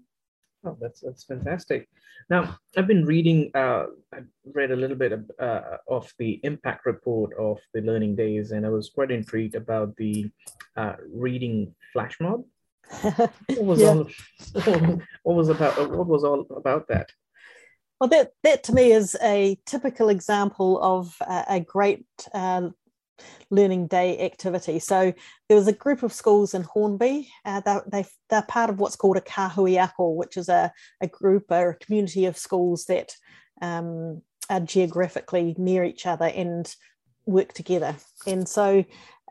Oh, 0.66 0.78
that's 0.82 1.02
that's 1.02 1.24
fantastic. 1.24 1.88
Now, 2.30 2.58
I've 2.76 2.88
been 2.88 3.06
reading. 3.06 3.52
Uh, 3.54 3.86
I 4.12 4.22
read 4.52 4.72
a 4.72 4.76
little 4.76 4.96
bit 4.96 5.12
of, 5.12 5.30
uh, 5.40 5.78
of 5.88 6.12
the 6.18 6.40
impact 6.44 6.88
report 6.88 7.38
of 7.38 7.60
the 7.74 7.82
Learning 7.82 8.16
Days, 8.16 8.52
and 8.52 8.66
I 8.66 8.70
was 8.70 8.90
quite 8.90 9.12
intrigued 9.12 9.54
about 9.54 9.96
the 9.98 10.32
uh, 10.76 10.96
reading 11.14 11.76
flash 11.94 12.18
mob. 12.20 12.46
what 13.02 13.32
was 13.64 13.82
yeah. 13.82 13.88
all? 13.90 14.10
What 15.24 15.36
was 15.36 15.50
about? 15.50 15.78
What 15.92 16.08
was 16.08 16.24
all 16.24 16.48
about 16.56 16.88
that? 16.88 17.12
Well, 18.00 18.10
that 18.10 18.32
that 18.44 18.64
to 18.66 18.74
me 18.74 18.92
is 18.92 19.16
a 19.22 19.58
typical 19.66 20.10
example 20.10 20.82
of 20.82 21.16
a 21.22 21.62
great 21.62 22.06
uh, 22.34 22.70
learning 23.50 23.88
day 23.88 24.20
activity. 24.20 24.80
So 24.80 25.14
there 25.48 25.58
was 25.58 25.68
a 25.68 25.74
group 25.74 26.04
of 26.04 26.14
schools 26.14 26.54
in 26.54 26.64
Hornby. 26.64 27.30
Uh, 27.46 27.62
they, 27.62 27.80
they, 27.88 28.06
they're 28.30 28.42
part 28.42 28.70
of 28.70 28.80
what's 28.80 28.96
called 28.96 29.18
a 29.18 29.22
kahui 29.22 29.82
ako, 29.82 30.12
which 30.12 30.36
is 30.36 30.50
a, 30.50 30.72
a 31.02 31.08
group 31.08 31.46
or 31.50 31.70
a 31.70 31.78
community 31.78 32.26
of 32.26 32.38
schools 32.38 32.86
that 32.86 33.14
um, 33.62 34.22
are 34.50 34.60
geographically 34.60 35.56
near 35.58 35.84
each 35.84 36.06
other 36.06 36.26
and 36.26 36.76
work 37.26 37.54
together. 37.54 37.96
And 38.28 38.48
so 38.48 38.84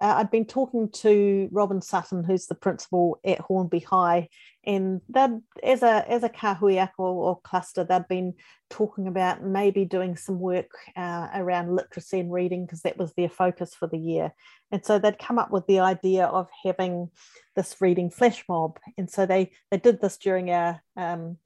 uh, 0.04 0.16
I'd 0.18 0.30
been 0.30 0.44
talking 0.44 0.90
to 0.90 1.49
Robin 1.50 1.80
Sutton, 1.80 2.25
who's 2.25 2.46
the 2.46 2.54
principal 2.54 3.18
at 3.25 3.40
Hornby 3.40 3.78
High, 3.78 4.28
and 4.62 5.00
that 5.08 5.30
as 5.62 5.82
a 5.82 6.04
as 6.06 6.23
a 6.23 6.28
kahui 6.28 6.76
ako 6.76 7.04
or 7.04 7.40
cluster, 7.40 7.84
they'd 7.84 8.06
been 8.06 8.34
talking 8.68 9.06
about 9.06 9.42
maybe 9.42 9.87
doing 9.87 10.14
some 10.18 10.38
work 10.38 10.70
uh, 10.94 11.28
around 11.34 11.75
literacy 11.75 12.20
and 12.20 12.30
reading 12.30 12.66
because 12.66 12.82
that 12.82 12.99
was 12.99 13.14
their 13.14 13.30
focus 13.30 13.75
for 13.75 13.88
the 13.88 13.96
year. 13.96 14.34
And 14.70 14.84
so 14.84 14.99
they'd 14.99 15.18
come 15.18 15.38
up 15.38 15.50
with 15.50 15.66
the 15.66 15.80
idea 15.80 16.26
of 16.26 16.50
having 16.62 17.08
this 17.56 17.75
reading 17.80 18.11
flash 18.11 18.44
mob, 18.46 18.78
and 18.99 19.11
so 19.11 19.25
they 19.25 19.52
they 19.70 19.78
did 19.78 20.02
this 20.02 20.18
during 20.18 20.50
our 20.50 20.82
um, 20.99 21.38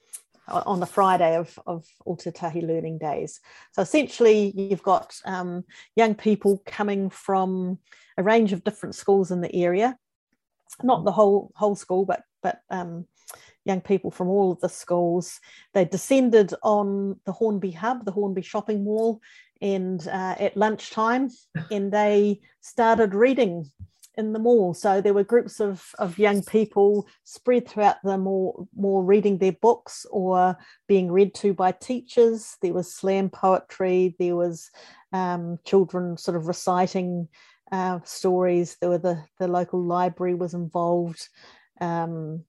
on 0.49 0.81
the 0.81 0.87
Friday 0.87 1.37
of, 1.37 1.57
of 1.65 1.87
Ōtautahi 2.09 2.67
Learning 2.67 2.99
Days. 2.99 3.39
So 3.73 3.83
essentially, 3.83 4.53
you've 4.57 4.83
got 4.83 5.15
um, 5.25 5.63
young 5.95 6.17
people 6.17 6.61
coming 6.67 7.09
from 7.09 7.79
a 8.19 8.23
range 8.23 8.53
of 8.53 8.65
different 8.65 8.95
schools 8.95 9.31
in 9.31 9.41
the 9.41 9.55
area, 9.55 9.97
not 10.83 11.05
the 11.05 11.13
whole 11.13 11.53
whole 11.55 11.77
school, 11.77 12.05
but 12.05 12.25
but 12.43 12.61
um, 12.69 13.07
young 13.65 13.81
people 13.81 14.11
from 14.11 14.29
all 14.29 14.53
of 14.53 14.61
the 14.61 14.69
schools. 14.69 15.41
They 15.73 15.85
descended 15.85 16.53
on 16.63 17.21
the 17.25 17.33
Hornby 17.33 17.71
Hub, 17.71 18.05
the 18.05 18.13
Hornby 18.13 18.43
shopping 18.43 18.85
mall, 18.85 19.21
and 19.63 20.07
uh, 20.07 20.35
at 20.39 20.57
lunchtime, 20.57 21.31
and 21.71 21.93
they 21.93 22.41
started 22.61 23.15
reading 23.15 23.71
in 24.19 24.33
the 24.33 24.39
mall. 24.41 24.75
So 24.75 25.01
there 25.01 25.15
were 25.15 25.23
groups 25.23 25.61
of, 25.61 25.95
of 26.01 26.19
young 26.19 26.43
people 26.43 27.07
spread 27.23 27.69
throughout 27.69 27.99
the 28.03 28.19
mall, 28.19 28.69
more 28.77 29.05
reading 29.05 29.39
their 29.39 29.53
books 29.53 30.05
or 30.11 30.59
being 30.89 31.13
read 31.13 31.35
to 31.37 31.55
by 31.55 31.71
teachers. 31.71 32.57
There 32.61 32.75
was 32.75 32.93
slam 32.93 33.31
poetry. 33.31 34.17
There 34.19 34.35
was 34.35 34.71
um, 35.13 35.61
children 35.65 36.17
sort 36.17 36.37
of 36.37 36.49
reciting 36.49 37.29
uh, 37.73 38.01
stories. 38.05 38.77
There 38.81 38.91
were 38.91 38.99
the 38.99 39.25
the 39.39 39.49
local 39.49 39.83
library 39.83 40.35
was 40.35 40.55
involved. 40.55 41.29
Um, 41.81 42.45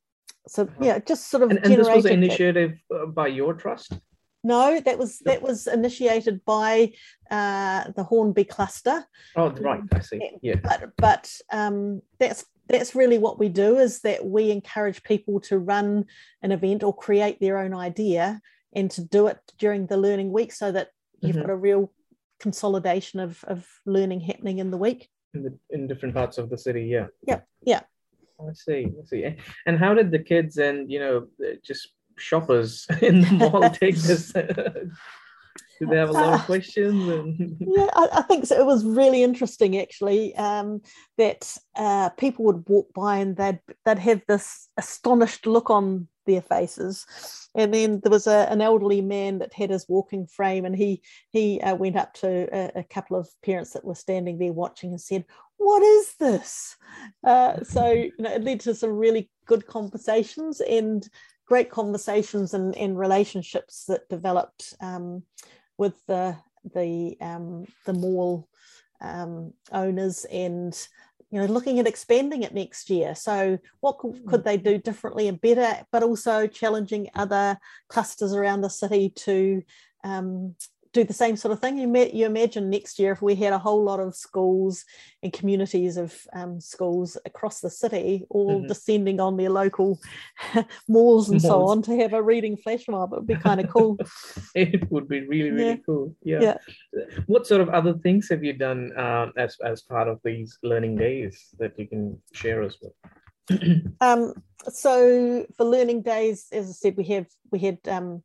so 0.47 0.63
uh-huh. 0.63 0.73
yeah, 0.81 0.99
just 0.99 1.29
sort 1.29 1.43
of. 1.43 1.51
And, 1.51 1.59
and 1.63 1.73
this 1.73 1.87
was 1.87 2.05
an 2.05 2.13
initiative 2.13 2.79
uh, 2.93 3.05
by 3.05 3.27
your 3.27 3.53
trust. 3.53 3.99
No, 4.43 4.79
that 4.79 4.97
was 4.97 5.19
that 5.19 5.41
was 5.41 5.67
initiated 5.67 6.45
by 6.45 6.93
uh, 7.29 7.91
the 7.95 8.03
Hornby 8.03 8.45
cluster. 8.45 9.05
Oh, 9.35 9.49
right, 9.49 9.81
I 9.93 9.99
see. 9.99 10.21
Yeah, 10.41 10.55
but 10.63 10.91
but 10.97 11.33
um, 11.51 12.01
that's 12.19 12.45
that's 12.67 12.95
really 12.95 13.17
what 13.17 13.37
we 13.37 13.49
do 13.49 13.77
is 13.77 14.01
that 14.01 14.25
we 14.25 14.51
encourage 14.51 15.03
people 15.03 15.39
to 15.41 15.57
run 15.57 16.05
an 16.41 16.51
event 16.51 16.83
or 16.83 16.95
create 16.95 17.39
their 17.41 17.57
own 17.57 17.73
idea 17.73 18.39
and 18.73 18.89
to 18.91 19.03
do 19.03 19.27
it 19.27 19.39
during 19.57 19.87
the 19.87 19.97
learning 19.97 20.31
week 20.31 20.53
so 20.53 20.71
that 20.71 20.89
you've 21.19 21.35
mm-hmm. 21.35 21.41
got 21.41 21.51
a 21.51 21.55
real 21.55 21.91
consolidation 22.39 23.19
of, 23.19 23.43
of 23.45 23.67
learning 23.85 24.21
happening 24.21 24.59
in 24.59 24.71
the 24.71 24.77
week. 24.77 25.09
In 25.33 25.43
the 25.43 25.57
in 25.69 25.87
different 25.87 26.15
parts 26.15 26.37
of 26.37 26.49
the 26.49 26.57
city 26.57 26.85
yeah. 26.85 27.07
Yeah. 27.27 27.41
Yeah 27.61 27.81
i 28.47 28.53
see 28.53 28.87
i 28.99 29.05
see. 29.05 29.35
And 29.65 29.77
how 29.77 29.93
did 29.93 30.11
the 30.11 30.19
kids 30.19 30.57
and 30.57 30.89
you 30.91 30.99
know 30.99 31.27
just 31.63 31.89
shoppers 32.17 32.85
in 33.01 33.21
the 33.21 33.31
mall 33.31 33.69
take 33.69 33.95
this? 33.95 34.33
Did 35.79 35.91
they 35.91 35.97
have 35.97 36.09
a 36.09 36.13
lot 36.13 36.33
of 36.33 36.45
questions 36.45 37.07
and... 37.07 37.55
yeah 37.59 37.87
I, 37.93 38.09
I, 38.11 38.21
think 38.23 38.45
so. 38.45 38.59
it 38.59 38.65
was 38.65 38.83
really 38.83 39.23
interesting 39.23 39.79
actually 39.79 40.35
um, 40.35 40.81
that 41.17 41.55
uh, 41.77 42.09
people 42.09 42.43
would 42.45 42.67
walk 42.67 42.93
by 42.93 43.19
and 43.19 43.37
they'd 43.37 43.61
they'd 43.85 43.99
have 43.99 44.21
this 44.27 44.67
astonished 44.75 45.47
look 45.47 45.69
on 45.69 46.09
their 46.29 46.41
faces. 46.41 47.05
And 47.55 47.73
then 47.73 47.99
there 48.01 48.11
was 48.11 48.27
a, 48.27 48.47
an 48.51 48.61
elderly 48.61 49.01
man 49.01 49.39
that 49.39 49.53
had 49.53 49.71
his 49.71 49.87
walking 49.89 50.27
frame, 50.27 50.65
and 50.65 50.75
he 50.75 51.01
he 51.31 51.59
uh, 51.61 51.75
went 51.75 51.95
up 51.95 52.13
to 52.15 52.47
a, 52.55 52.79
a, 52.79 52.83
couple 52.83 53.17
of 53.17 53.27
parents 53.43 53.71
that 53.71 53.83
were 53.83 53.95
standing 53.95 54.37
there 54.37 54.53
watching 54.53 54.91
and 54.91 55.01
said, 55.01 55.25
"What 55.57 55.81
is 55.81 56.15
this?" 56.15 56.77
Uh, 57.23 57.63
so 57.63 57.91
you 57.91 58.11
know, 58.19 58.33
it 58.33 58.43
led 58.43 58.59
to 58.61 58.75
some 58.75 58.91
really 58.91 59.29
good 59.45 59.65
conversations 59.65 60.61
and 60.61 61.07
great 61.47 61.71
conversations 61.71 62.53
and, 62.53 62.77
and 62.77 62.97
relationships 62.97 63.85
that 63.87 64.07
developed 64.07 64.75
um, 64.81 65.23
with 65.77 65.95
the 66.05 66.37
the 66.75 67.17
um, 67.19 67.65
the 67.85 67.93
mall 67.93 68.47
um, 69.01 69.53
owners 69.71 70.25
and 70.25 70.87
you 71.31 71.39
know 71.39 71.45
looking 71.45 71.79
at 71.79 71.87
expanding 71.87 72.43
it 72.43 72.53
next 72.53 72.89
year. 72.89 73.15
So 73.15 73.59
what 73.79 73.99
could, 73.99 74.25
could, 74.25 74.43
they 74.43 74.57
do 74.57 74.77
differently 74.77 75.27
and 75.27 75.39
better 75.39 75.85
but 75.91 76.03
also 76.03 76.47
challenging 76.47 77.09
other 77.13 77.57
clusters 77.87 78.33
around 78.33 78.61
the 78.61 78.69
city 78.69 79.09
to 79.09 79.61
um, 80.03 80.55
do 80.99 81.07
the 81.07 81.13
same 81.13 81.35
sort 81.35 81.51
of 81.51 81.59
thing. 81.59 81.77
You, 81.77 81.87
may, 81.87 82.11
you 82.11 82.25
imagine 82.25 82.69
next 82.69 82.99
year 82.99 83.11
if 83.11 83.21
we 83.21 83.35
had 83.35 83.53
a 83.53 83.57
whole 83.57 83.83
lot 83.83 83.99
of 83.99 84.15
schools 84.15 84.85
and 85.23 85.31
communities 85.31 85.97
of 85.97 86.15
um, 86.33 86.59
schools 86.59 87.17
across 87.25 87.61
the 87.61 87.69
city 87.69 88.25
all 88.29 88.59
mm-hmm. 88.59 88.67
descending 88.67 89.19
on 89.19 89.37
their 89.37 89.49
local 89.49 89.99
malls 90.87 91.29
and 91.29 91.41
malls. 91.41 91.51
so 91.51 91.65
on 91.67 91.81
to 91.83 91.95
have 91.97 92.13
a 92.13 92.21
reading 92.21 92.57
flash 92.57 92.87
mob. 92.87 93.13
It 93.13 93.17
would 93.17 93.27
be 93.27 93.35
kind 93.35 93.59
of 93.59 93.69
cool. 93.69 93.97
it 94.55 94.89
would 94.91 95.07
be 95.07 95.21
really, 95.21 95.51
really 95.51 95.69
yeah. 95.69 95.75
cool. 95.85 96.15
Yeah. 96.23 96.41
yeah. 96.41 96.57
What 97.27 97.47
sort 97.47 97.61
of 97.61 97.69
other 97.69 97.93
things 97.93 98.29
have 98.29 98.43
you 98.43 98.53
done 98.53 98.91
uh, 98.97 99.31
as, 99.37 99.57
as 99.63 99.81
part 99.81 100.07
of 100.07 100.19
these 100.23 100.57
learning 100.63 100.97
days 100.97 101.47
that 101.59 101.77
you 101.77 101.87
can 101.87 102.21
share 102.33 102.63
us 102.63 102.77
with? 102.81 102.93
um, 104.01 104.33
so 104.67 105.45
for 105.55 105.65
learning 105.65 106.01
days, 106.03 106.47
as 106.51 106.69
I 106.69 106.73
said, 106.73 106.97
we 106.97 107.05
have 107.05 107.27
we 107.51 107.59
had 107.59 107.79
um, 107.87 108.21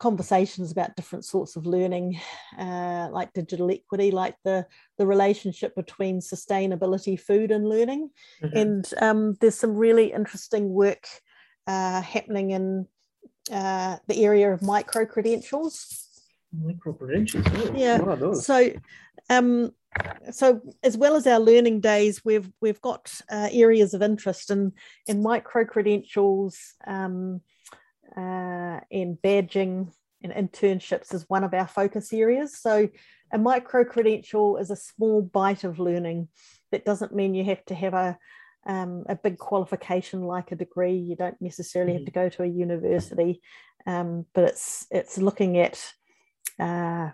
conversations 0.00 0.72
about 0.72 0.96
different 0.96 1.24
sorts 1.24 1.56
of 1.56 1.66
learning, 1.66 2.18
uh, 2.58 3.08
like 3.12 3.32
digital 3.32 3.70
equity, 3.70 4.10
like 4.10 4.34
the, 4.44 4.66
the 4.98 5.06
relationship 5.06 5.74
between 5.76 6.20
sustainability, 6.20 7.20
food, 7.20 7.50
and 7.50 7.68
learning. 7.68 8.10
Mm-hmm. 8.42 8.56
And 8.56 8.94
um, 9.00 9.34
there's 9.40 9.58
some 9.58 9.76
really 9.76 10.12
interesting 10.12 10.70
work 10.70 11.06
uh, 11.66 12.00
happening 12.00 12.50
in 12.50 12.86
uh, 13.52 13.98
the 14.08 14.24
area 14.24 14.52
of 14.52 14.62
micro 14.62 15.04
credentials. 15.04 16.08
Micro 16.52 16.94
credentials. 16.94 17.46
Oh, 17.54 17.72
yeah. 17.76 18.32
So, 18.34 18.72
um, 19.28 19.72
so 20.32 20.60
as 20.82 20.96
well 20.96 21.14
as 21.14 21.26
our 21.26 21.38
learning 21.38 21.80
days, 21.80 22.24
we've 22.24 22.50
we've 22.60 22.80
got 22.80 23.12
uh, 23.30 23.48
areas 23.52 23.94
of 23.94 24.02
interest 24.02 24.50
in 24.50 24.72
in 25.06 25.22
micro 25.22 25.64
credentials. 25.64 26.58
Um, 26.86 27.40
uh, 28.16 28.80
and 28.90 29.16
badging 29.22 29.92
and 30.22 30.32
internships 30.32 31.14
is 31.14 31.24
one 31.28 31.44
of 31.44 31.54
our 31.54 31.66
focus 31.66 32.12
areas. 32.12 32.58
So, 32.58 32.88
a 33.32 33.38
micro 33.38 33.84
credential 33.84 34.56
is 34.56 34.70
a 34.70 34.76
small 34.76 35.22
bite 35.22 35.64
of 35.64 35.78
learning. 35.78 36.28
That 36.72 36.84
doesn't 36.84 37.14
mean 37.14 37.34
you 37.34 37.44
have 37.44 37.64
to 37.66 37.74
have 37.74 37.94
a 37.94 38.18
um, 38.66 39.04
a 39.08 39.14
big 39.14 39.38
qualification 39.38 40.22
like 40.22 40.52
a 40.52 40.56
degree. 40.56 40.96
You 40.96 41.16
don't 41.16 41.40
necessarily 41.40 41.94
have 41.94 42.04
to 42.04 42.10
go 42.10 42.28
to 42.28 42.42
a 42.42 42.46
university, 42.46 43.40
um, 43.86 44.26
but 44.34 44.44
it's 44.44 44.86
it's 44.90 45.18
looking 45.18 45.58
at 45.58 45.82
uh, 46.58 47.10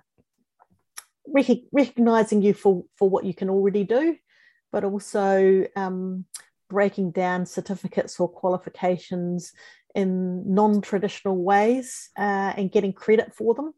rec- 1.26 1.68
recognizing 1.72 2.42
you 2.42 2.54
for 2.54 2.84
for 2.96 3.08
what 3.08 3.24
you 3.24 3.34
can 3.34 3.50
already 3.50 3.84
do, 3.84 4.16
but 4.72 4.84
also 4.84 5.66
um, 5.76 6.24
breaking 6.68 7.12
down 7.12 7.46
certificates 7.46 8.18
or 8.18 8.28
qualifications 8.28 9.52
in 9.96 10.54
non-traditional 10.54 11.42
ways 11.42 12.10
uh, 12.18 12.52
and 12.56 12.70
getting 12.70 12.92
credit 12.92 13.34
for 13.34 13.54
them. 13.54 13.72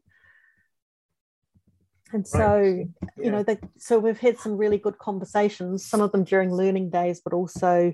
And 2.11 2.27
so, 2.27 2.59
right. 2.59 2.87
yeah. 3.17 3.23
you 3.23 3.31
know, 3.31 3.41
they, 3.41 3.57
so 3.77 3.99
we've 3.99 4.19
had 4.19 4.37
some 4.37 4.57
really 4.57 4.77
good 4.77 4.97
conversations, 4.97 5.85
some 5.85 6.01
of 6.01 6.11
them 6.11 6.25
during 6.25 6.51
learning 6.51 6.89
days, 6.89 7.21
but 7.23 7.33
also 7.33 7.93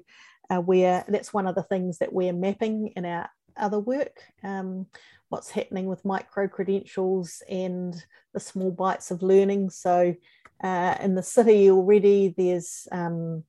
uh, 0.50 0.58
where 0.58 1.06
that's 1.08 1.34
one 1.34 1.46
of 1.46 1.54
the 1.54 1.64
things 1.64 2.00
that 2.00 2.14
we're 2.14 2.34
mapping 2.34 2.94
in 2.96 3.06
our 3.06 3.30
other 3.58 3.80
work. 3.80 4.18
Um, 4.44 4.88
what's 5.30 5.52
happening 5.52 5.86
with 5.86 6.06
micro 6.06 6.48
credentials 6.48 7.44
and 7.48 7.94
the 8.34 8.40
small 8.40 8.72
bites 8.72 9.12
of 9.12 9.22
learning. 9.22 9.70
So, 9.70 10.16
uh, 10.64 10.96
in 11.00 11.14
the 11.14 11.24
city 11.24 11.70
already, 11.70 12.34
there's 12.36 12.88
um, 12.92 13.44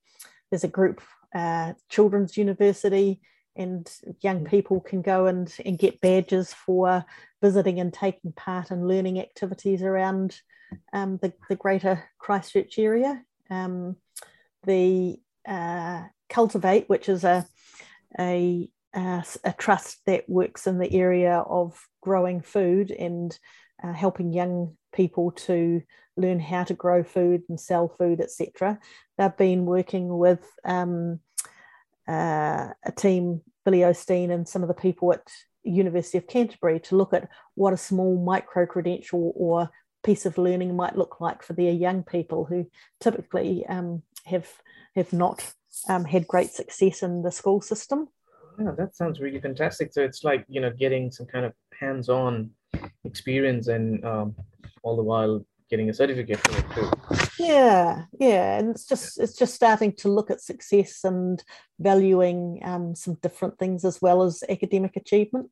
there's 0.50 0.64
a 0.64 0.68
group, 0.68 1.00
uh, 1.34 1.72
Children's 1.88 2.36
University, 2.36 3.20
and 3.56 3.90
young 4.20 4.44
mm. 4.44 4.50
people 4.50 4.80
can 4.80 5.02
go 5.02 5.26
and, 5.26 5.52
and 5.64 5.78
get 5.78 6.00
badges 6.00 6.52
for 6.52 7.04
visiting 7.42 7.80
and 7.80 7.92
taking 7.92 8.32
part 8.32 8.70
in 8.70 8.86
learning 8.86 9.20
activities 9.20 9.82
around 9.82 10.40
um, 10.92 11.18
the, 11.22 11.32
the 11.48 11.56
greater 11.56 12.04
Christchurch 12.18 12.78
area. 12.78 13.22
Um, 13.50 13.96
the 14.64 15.20
uh, 15.46 16.02
Cultivate, 16.28 16.88
which 16.88 17.08
is 17.08 17.22
a, 17.22 17.46
a, 18.18 18.68
a, 18.94 19.24
a, 19.44 19.52
trust 19.52 20.00
that 20.06 20.28
works 20.28 20.66
in 20.66 20.78
the 20.78 20.92
area 20.92 21.38
of 21.38 21.80
growing 22.00 22.40
food 22.40 22.90
and 22.90 23.38
uh, 23.82 23.92
helping 23.92 24.32
young 24.32 24.76
people 24.92 25.30
to 25.30 25.82
learn 26.16 26.40
how 26.40 26.64
to 26.64 26.74
grow 26.74 27.04
food 27.04 27.42
and 27.48 27.60
sell 27.60 27.88
food, 27.88 28.20
etc. 28.20 28.78
They've 29.18 29.36
been 29.36 29.66
working 29.66 30.16
with 30.16 30.44
um, 30.64 31.20
uh, 32.08 32.68
a 32.84 32.92
team, 32.96 33.42
Billy 33.64 33.84
O'Steen 33.84 34.30
and 34.30 34.48
some 34.48 34.62
of 34.62 34.68
the 34.68 34.74
people 34.74 35.12
at 35.12 35.28
University 35.64 36.18
of 36.18 36.26
Canterbury 36.26 36.80
to 36.80 36.96
look 36.96 37.12
at 37.12 37.28
what 37.54 37.72
a 37.72 37.76
small 37.76 38.22
micro 38.22 38.66
credential 38.66 39.32
or 39.34 39.70
piece 40.04 40.24
of 40.24 40.38
learning 40.38 40.76
might 40.76 40.96
look 40.96 41.20
like 41.20 41.42
for 41.42 41.52
their 41.52 41.72
young 41.72 42.04
people 42.04 42.44
who 42.44 42.66
typically 43.00 43.66
um, 43.66 44.02
have 44.24 44.48
have 44.94 45.12
not 45.12 45.52
um, 45.88 46.04
had 46.04 46.26
great 46.28 46.50
success 46.50 47.02
in 47.02 47.22
the 47.22 47.32
school 47.32 47.60
system. 47.60 48.08
Yeah, 48.58 48.70
that 48.78 48.96
sounds 48.96 49.20
really 49.20 49.40
fantastic. 49.40 49.92
So 49.92 50.02
it's 50.02 50.24
like 50.24 50.44
you 50.48 50.60
know 50.60 50.70
getting 50.70 51.10
some 51.10 51.26
kind 51.26 51.44
of 51.44 51.52
hands-on 51.78 52.50
experience 53.04 53.66
and 53.68 54.04
um, 54.04 54.34
all 54.82 54.96
the 54.96 55.02
while 55.02 55.44
getting 55.68 55.90
a 55.90 55.94
certificate 55.94 56.38
for 56.38 56.58
it 56.58 56.66
too. 56.74 56.90
Yeah, 57.38 58.04
yeah, 58.18 58.58
and 58.58 58.70
it's 58.70 58.86
just 58.86 59.18
it's 59.20 59.36
just 59.36 59.54
starting 59.54 59.92
to 59.96 60.08
look 60.08 60.30
at 60.30 60.40
success 60.40 61.04
and 61.04 61.42
valuing 61.78 62.60
um, 62.64 62.94
some 62.94 63.14
different 63.14 63.58
things 63.58 63.84
as 63.84 64.00
well 64.00 64.22
as 64.22 64.42
academic 64.48 64.96
achievement. 64.96 65.50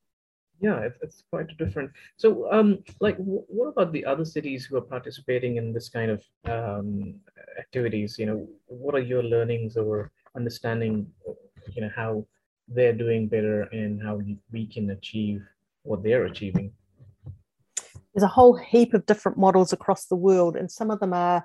Yeah 0.60 0.78
it's, 0.80 0.98
it's 1.02 1.22
quite 1.30 1.48
different 1.58 1.90
so 2.16 2.50
um 2.52 2.78
like 3.00 3.18
w- 3.18 3.44
what 3.48 3.66
about 3.66 3.92
the 3.92 4.04
other 4.04 4.24
cities 4.24 4.64
who 4.64 4.76
are 4.76 4.80
participating 4.96 5.56
in 5.56 5.72
this 5.72 5.88
kind 5.88 6.10
of 6.10 6.22
um, 6.44 7.14
activities? 7.58 8.18
You 8.18 8.26
know 8.26 8.48
what 8.66 8.94
are 8.94 9.06
your 9.12 9.22
learnings 9.22 9.76
or 9.76 10.12
understanding 10.36 11.06
you 11.74 11.82
know 11.82 11.90
how 11.94 12.24
they're 12.68 12.92
doing 12.92 13.28
better 13.28 13.62
and 13.72 14.02
how 14.02 14.20
we 14.52 14.66
can 14.66 14.90
achieve 14.90 15.42
what 15.82 16.02
they're 16.02 16.26
achieving 16.26 16.72
there's 18.14 18.24
a 18.24 18.28
whole 18.28 18.56
heap 18.56 18.94
of 18.94 19.06
different 19.06 19.38
models 19.38 19.72
across 19.72 20.06
the 20.06 20.16
world 20.16 20.56
and 20.56 20.70
some 20.70 20.90
of 20.90 21.00
them 21.00 21.12
are 21.12 21.44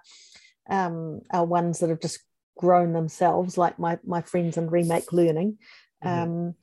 um, 0.69 1.21
are 1.31 1.45
ones 1.45 1.79
that 1.79 1.89
have 1.89 2.01
just 2.01 2.19
grown 2.57 2.93
themselves 2.93 3.57
like 3.57 3.79
my 3.79 3.97
my 4.03 4.21
friends 4.21 4.57
in 4.57 4.69
remake 4.69 5.11
learning 5.11 5.57
mm-hmm. 6.03 6.23
um, 6.23 6.55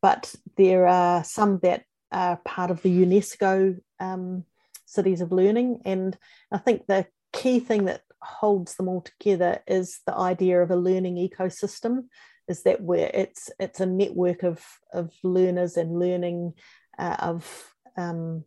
but 0.00 0.34
there 0.56 0.86
are 0.86 1.22
some 1.22 1.58
that 1.62 1.84
are 2.10 2.36
part 2.44 2.70
of 2.70 2.82
the 2.82 2.90
UNESCO 2.90 3.80
um, 4.00 4.44
cities 4.92 5.20
of 5.20 5.32
learning. 5.32 5.80
And 5.84 6.16
I 6.52 6.58
think 6.58 6.86
the 6.86 7.06
key 7.32 7.60
thing 7.60 7.86
that 7.86 8.02
holds 8.20 8.76
them 8.76 8.88
all 8.88 9.00
together 9.00 9.60
is 9.66 10.00
the 10.06 10.14
idea 10.14 10.62
of 10.62 10.70
a 10.70 10.76
learning 10.76 11.16
ecosystem 11.16 12.04
is 12.48 12.64
that 12.64 12.80
where 12.80 13.10
it's 13.14 13.50
it's 13.58 13.80
a 13.80 13.86
network 13.86 14.42
of 14.42 14.62
of 14.92 15.12
learners 15.22 15.76
and 15.76 15.98
learning 15.98 16.52
uh, 16.98 17.16
of 17.18 17.74
um, 17.96 18.44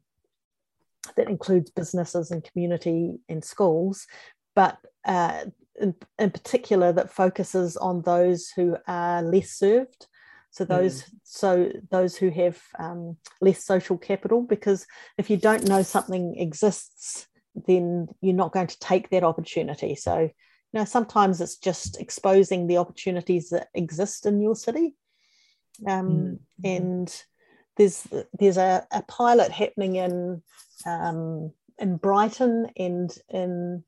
that 1.16 1.30
includes 1.30 1.72
businesses 1.72 2.32
and 2.32 2.44
community 2.44 3.20
and 3.30 3.44
schools 3.44 4.08
but 4.56 4.78
uh, 5.06 5.46
in, 5.80 5.94
in 6.18 6.32
particular 6.32 6.92
that 6.92 7.12
focuses 7.12 7.78
on 7.78 8.02
those 8.02 8.50
who 8.56 8.78
are 8.88 9.22
less 9.22 9.52
served 9.52 10.08
so 10.52 10.64
those 10.64 11.04
mm. 11.04 11.10
so 11.24 11.72
those 11.92 12.16
who 12.16 12.30
have 12.30 12.62
um, 12.80 13.18
less 13.42 13.64
social 13.64 13.98
capital 13.98 14.42
because 14.42 14.88
if 15.18 15.30
you 15.30 15.38
don't 15.38 15.68
know 15.68 15.84
something 15.84 16.36
exists 16.38 17.28
then 17.68 18.08
you're 18.22 18.34
not 18.34 18.54
going 18.54 18.68
to 18.68 18.80
take 18.80 19.10
that 19.10 19.24
opportunity 19.24 19.96
so 19.96 20.20
you 20.20 20.80
know 20.80 20.86
sometimes 20.86 21.42
it's 21.42 21.58
just 21.58 22.00
exposing 22.00 22.68
the 22.68 22.78
opportunities 22.78 23.50
that 23.50 23.68
exist 23.74 24.26
in 24.26 24.42
your 24.42 24.56
city 24.56 24.96
um, 25.88 26.40
mm. 26.64 26.78
and 26.78 27.26
there's 27.78 28.08
there's 28.38 28.58
a, 28.58 28.86
a 28.92 29.02
pilot 29.04 29.52
happening 29.52 29.96
in 29.96 30.42
um, 30.86 31.52
in 31.78 31.98
Brighton 31.98 32.68
and 32.78 33.12
in 33.30 33.84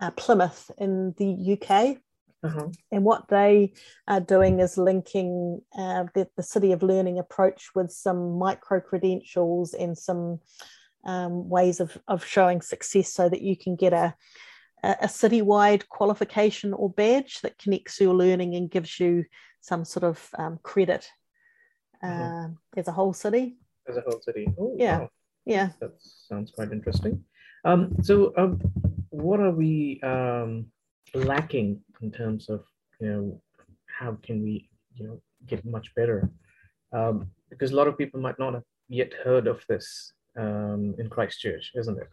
uh, 0.00 0.10
Plymouth 0.12 0.70
in 0.78 1.14
the 1.18 1.58
UK 1.60 1.98
uh-huh. 2.42 2.68
And 2.92 3.04
what 3.04 3.28
they 3.28 3.72
are 4.06 4.20
doing 4.20 4.60
is 4.60 4.78
linking 4.78 5.60
uh, 5.76 6.04
the, 6.14 6.28
the, 6.36 6.42
City 6.42 6.70
of 6.70 6.84
Learning 6.84 7.18
approach 7.18 7.70
with 7.74 7.90
some 7.90 8.38
micro 8.38 8.80
credentials 8.80 9.74
and 9.74 9.98
some 9.98 10.38
um, 11.04 11.48
ways 11.48 11.80
of, 11.80 11.98
of 12.06 12.24
showing 12.24 12.60
success 12.60 13.12
so 13.12 13.28
that 13.28 13.42
you 13.42 13.56
can 13.56 13.74
get 13.74 13.92
a, 13.92 14.14
a 14.84 15.06
citywide 15.06 15.88
qualification 15.88 16.72
or 16.72 16.88
badge 16.88 17.40
that 17.40 17.58
connects 17.58 18.00
your 18.00 18.14
learning 18.14 18.54
and 18.54 18.70
gives 18.70 19.00
you 19.00 19.24
some 19.60 19.84
sort 19.84 20.04
of 20.04 20.28
um, 20.38 20.60
credit 20.62 21.08
uh-huh. 22.02 22.22
uh, 22.22 22.48
as 22.76 22.88
a 22.88 22.92
whole 22.92 23.12
city. 23.12 23.56
As 23.88 23.96
a 23.96 24.02
whole 24.02 24.20
city. 24.20 24.48
Oh, 24.58 24.74
yeah. 24.78 25.00
Wow. 25.00 25.10
Yeah. 25.44 25.70
That 25.80 25.92
sounds 25.98 26.50
quite 26.50 26.72
interesting. 26.72 27.24
Um, 27.64 27.96
so, 28.02 28.32
um, 28.36 28.60
what 29.10 29.40
are 29.40 29.50
we 29.50 30.00
um, 30.02 30.66
lacking 31.14 31.80
in 32.02 32.12
terms 32.12 32.48
of 32.48 32.64
you 33.00 33.08
know 33.08 33.42
how 33.86 34.16
can 34.22 34.42
we 34.42 34.68
you 34.94 35.06
know 35.06 35.20
get 35.46 35.64
much 35.64 35.92
better 35.94 36.30
um, 36.92 37.30
because 37.50 37.70
a 37.72 37.76
lot 37.76 37.88
of 37.88 37.96
people 37.98 38.20
might 38.20 38.38
not 38.38 38.54
have 38.54 38.62
yet 38.88 39.12
heard 39.24 39.46
of 39.46 39.64
this 39.68 40.12
um, 40.36 40.94
in 40.98 41.08
Christchurch, 41.08 41.72
isn't 41.74 41.98
it? 41.98 42.08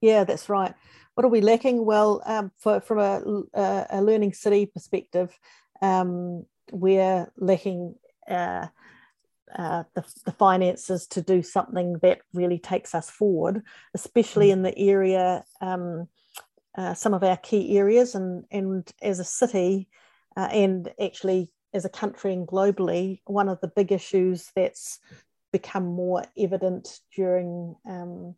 Yeah, 0.00 0.24
that's 0.24 0.48
right. 0.48 0.74
What 1.14 1.24
are 1.24 1.30
we 1.30 1.40
lacking? 1.40 1.84
Well, 1.84 2.22
um, 2.24 2.52
for, 2.56 2.80
from 2.80 2.98
a, 2.98 3.86
a, 3.90 4.00
learning 4.00 4.32
city 4.32 4.66
perspective, 4.66 5.36
um, 5.82 6.46
we're 6.70 7.30
lacking 7.36 7.96
uh, 8.28 8.68
uh, 9.56 9.84
the, 9.94 10.04
the, 10.24 10.32
finances 10.32 11.06
to 11.06 11.22
do 11.22 11.42
something 11.42 11.98
that 12.02 12.20
really 12.32 12.58
takes 12.58 12.94
us 12.94 13.10
forward, 13.10 13.62
especially 13.94 14.48
mm. 14.48 14.52
in 14.52 14.62
the 14.62 14.78
area 14.78 15.44
um, 15.60 16.08
uh, 16.76 16.94
some 16.94 17.12
of 17.14 17.24
our 17.24 17.36
key 17.36 17.76
areas 17.76 18.14
and, 18.14 18.44
and 18.50 18.92
as 19.02 19.18
a 19.18 19.24
city 19.24 19.88
uh, 20.36 20.48
and 20.52 20.92
actually 21.02 21.50
as 21.74 21.84
a 21.84 21.90
country 21.90 22.32
and 22.32 22.46
globally, 22.46 23.20
one 23.24 23.48
of 23.48 23.60
the 23.60 23.68
big 23.68 23.90
issues 23.90 24.50
that's 24.54 25.00
become 25.52 25.86
more 25.86 26.24
evident 26.36 27.00
during 27.14 27.74
um, 27.88 28.34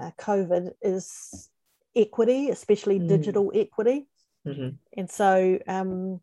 uh, 0.00 0.10
COVID 0.20 0.72
is 0.82 1.50
equity, 1.96 2.50
especially 2.50 3.00
mm. 3.00 3.08
digital 3.08 3.50
equity. 3.54 4.06
Mm-hmm. 4.46 4.76
And 4.96 5.10
so 5.10 5.58
um, 5.66 6.20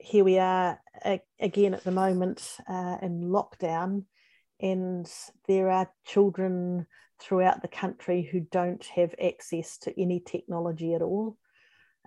here 0.00 0.24
we 0.24 0.38
are 0.38 0.80
again 1.38 1.74
at 1.74 1.84
the 1.84 1.90
moment 1.90 2.56
uh, 2.68 2.96
in 3.02 3.22
lockdown, 3.24 4.04
and 4.60 5.10
there 5.46 5.70
are 5.70 5.90
children 6.06 6.86
throughout 7.20 7.62
the 7.62 7.68
country 7.68 8.22
who 8.22 8.40
don't 8.40 8.84
have 8.86 9.14
access 9.22 9.78
to 9.78 10.00
any 10.00 10.20
technology 10.20 10.94
at 10.94 11.02
all, 11.02 11.36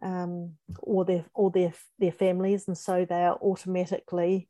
um, 0.01 0.53
or 0.79 1.05
their 1.05 1.25
or 1.33 1.51
their 1.51 1.73
their 1.99 2.11
families, 2.11 2.67
and 2.67 2.77
so 2.77 3.05
they 3.05 3.23
are 3.23 3.37
automatically 3.41 4.49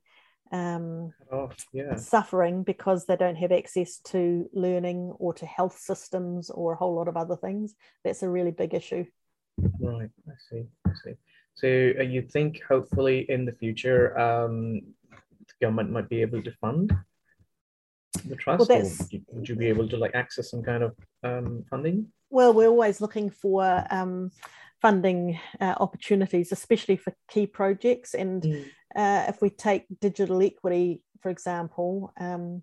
um, 0.51 1.13
oh, 1.32 1.49
yeah. 1.73 1.95
suffering 1.95 2.63
because 2.63 3.06
they 3.06 3.15
don't 3.15 3.36
have 3.36 3.51
access 3.51 3.97
to 3.99 4.49
learning 4.53 5.13
or 5.19 5.34
to 5.34 5.45
health 5.45 5.77
systems 5.79 6.49
or 6.49 6.73
a 6.73 6.75
whole 6.77 6.95
lot 6.95 7.08
of 7.08 7.17
other 7.17 7.36
things. 7.36 7.75
That's 8.03 8.23
a 8.23 8.29
really 8.29 8.51
big 8.51 8.73
issue. 8.73 9.06
Right, 9.58 10.10
I 10.27 10.34
see. 10.49 10.65
I 10.86 10.91
see. 11.03 11.13
So 11.55 11.67
uh, 11.99 12.03
you 12.03 12.21
think 12.21 12.61
hopefully 12.67 13.25
in 13.29 13.45
the 13.45 13.51
future 13.51 14.17
um, 14.17 14.81
the 15.11 15.53
government 15.61 15.91
might 15.91 16.09
be 16.09 16.21
able 16.21 16.41
to 16.43 16.51
fund 16.53 16.95
the 18.25 18.35
trust 18.35 18.69
well, 18.69 18.79
or 18.79 18.89
would 19.31 19.49
you 19.49 19.55
be 19.55 19.67
able 19.67 19.87
to 19.89 19.97
like 19.97 20.15
access 20.15 20.51
some 20.51 20.63
kind 20.63 20.83
of 20.83 20.95
um, 21.23 21.65
funding 21.69 22.07
well 22.29 22.53
we're 22.53 22.67
always 22.67 23.01
looking 23.01 23.29
for 23.29 23.83
um, 23.89 24.31
funding 24.81 25.39
uh, 25.59 25.73
opportunities 25.79 26.51
especially 26.51 26.95
for 26.95 27.13
key 27.27 27.47
projects 27.47 28.13
and 28.13 28.43
mm. 28.43 28.65
uh, 28.95 29.25
if 29.27 29.41
we 29.41 29.49
take 29.49 29.85
digital 29.99 30.41
equity 30.43 31.01
for 31.21 31.31
example 31.31 32.13
um, 32.19 32.61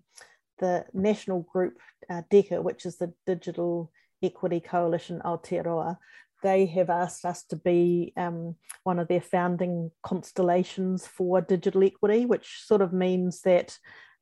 the 0.61 0.85
national 0.93 1.41
group 1.41 1.79
uh, 2.09 2.21
DECA, 2.31 2.63
which 2.63 2.85
is 2.85 2.97
the 2.97 3.11
digital 3.25 3.91
equity 4.23 4.59
coalition 4.59 5.19
aotearoa 5.25 5.97
they 6.41 6.65
have 6.67 6.89
asked 6.89 7.25
us 7.25 7.43
to 7.43 7.55
be 7.55 8.13
um, 8.17 8.55
one 8.83 8.99
of 8.99 9.07
their 9.07 9.21
founding 9.21 9.91
constellations 10.03 11.07
for 11.07 11.41
digital 11.41 11.83
equity, 11.83 12.25
which 12.25 12.63
sort 12.65 12.81
of 12.81 12.93
means 12.93 13.41
that 13.41 13.77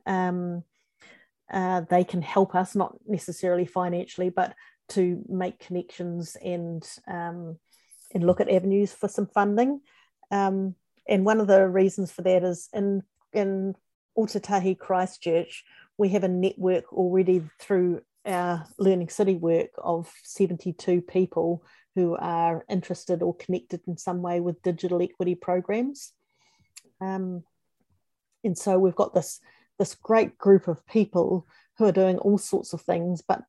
um, 0.06 0.64
uh, 1.52 1.82
they 1.90 2.04
can 2.04 2.22
help 2.22 2.56
us, 2.56 2.76
not 2.76 2.96
necessarily 3.08 3.66
financially, 3.66 4.30
but 4.30 4.54
to 4.90 5.24
make 5.28 5.60
connections 5.60 6.36
and 6.44 6.88
um, 7.08 7.58
and 8.14 8.26
look 8.26 8.42
at 8.42 8.50
avenues 8.50 8.92
for 8.92 9.08
some 9.08 9.28
funding. 9.28 9.82
Um, 10.32 10.76
and 11.08 11.26
one 11.26 11.40
of 11.40 11.48
the 11.48 11.68
reasons 11.68 12.12
for 12.12 12.22
that 12.24 12.44
is 12.44 12.70
in 12.74 13.04
in 13.34 13.76
Ōtautahi 14.18 14.78
Christchurch, 14.78 15.64
we 15.98 16.10
have 16.10 16.24
a 16.24 16.28
network 16.28 16.92
already 16.92 17.44
through 17.60 18.02
our 18.26 18.66
Learning 18.78 19.10
City 19.10 19.36
work 19.36 19.70
of 19.78 20.12
72 20.24 21.02
people 21.02 21.64
who 22.00 22.16
are 22.18 22.64
interested 22.70 23.22
or 23.22 23.36
connected 23.36 23.82
in 23.86 23.98
some 23.98 24.22
way 24.22 24.40
with 24.40 24.62
digital 24.62 25.02
equity 25.02 25.36
programs. 25.36 26.14
Um, 27.02 27.44
and 28.42 28.58
so 28.58 28.80
we've 28.80 28.96
got 28.96 29.14
this, 29.14 29.42
this 29.78 29.96
great 29.96 30.38
group 30.38 30.70
of 30.70 30.86
people 30.88 31.46
who 31.78 31.86
are 31.86 31.92
doing 31.92 32.18
all 32.18 32.38
sorts 32.38 32.72
of 32.72 32.82
things, 32.82 33.22
but 33.22 33.44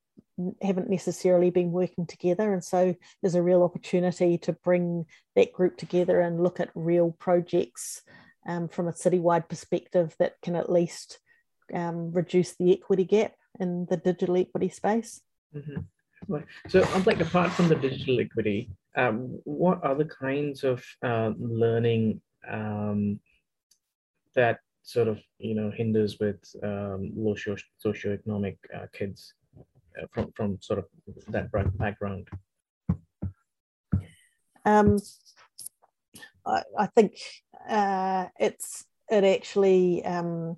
haven't 0.60 0.90
necessarily 0.90 1.50
been 1.50 1.70
working 1.70 2.06
together. 2.06 2.52
And 2.52 2.64
so 2.64 2.96
there's 3.22 3.36
a 3.36 3.42
real 3.42 3.62
opportunity 3.62 4.36
to 4.38 4.52
bring 4.52 5.06
that 5.36 5.52
group 5.52 5.76
together 5.76 6.20
and 6.20 6.42
look 6.42 6.58
at 6.58 6.70
real 6.74 7.12
projects 7.12 8.02
um, 8.48 8.66
from 8.66 8.88
a 8.88 8.92
citywide 8.92 9.48
perspective 9.48 10.16
that 10.18 10.34
can 10.42 10.56
at 10.56 10.72
least 10.72 11.20
um, 11.72 12.10
reduce 12.10 12.56
the 12.56 12.72
equity 12.72 13.04
gap 13.04 13.34
in 13.60 13.86
the 13.88 13.96
digital 13.96 14.36
equity 14.36 14.70
space. 14.70 15.20
Mm-hmm. 15.54 15.82
So, 16.68 16.86
like 17.06 17.20
apart 17.20 17.50
from 17.52 17.68
the 17.68 17.74
digital 17.74 18.20
equity, 18.20 18.70
um, 18.96 19.40
what 19.44 19.82
other 19.82 20.04
kinds 20.04 20.64
of 20.64 20.84
uh, 21.02 21.32
learning 21.38 22.20
um, 22.48 23.20
that 24.34 24.60
sort 24.82 25.08
of 25.08 25.18
you 25.38 25.54
know 25.54 25.70
hinders 25.70 26.18
with 26.18 26.38
um, 26.62 27.12
low 27.14 27.34
socioeconomic 27.84 28.56
uh, 28.74 28.86
kids 28.92 29.34
uh, 30.00 30.06
from 30.12 30.32
from 30.32 30.58
sort 30.60 30.78
of 30.78 30.86
that 31.28 31.50
background? 31.78 32.28
Um, 34.64 34.98
I, 36.46 36.62
I 36.78 36.86
think 36.86 37.16
uh, 37.68 38.26
it's 38.38 38.84
it 39.10 39.24
actually 39.24 40.04
um, 40.04 40.56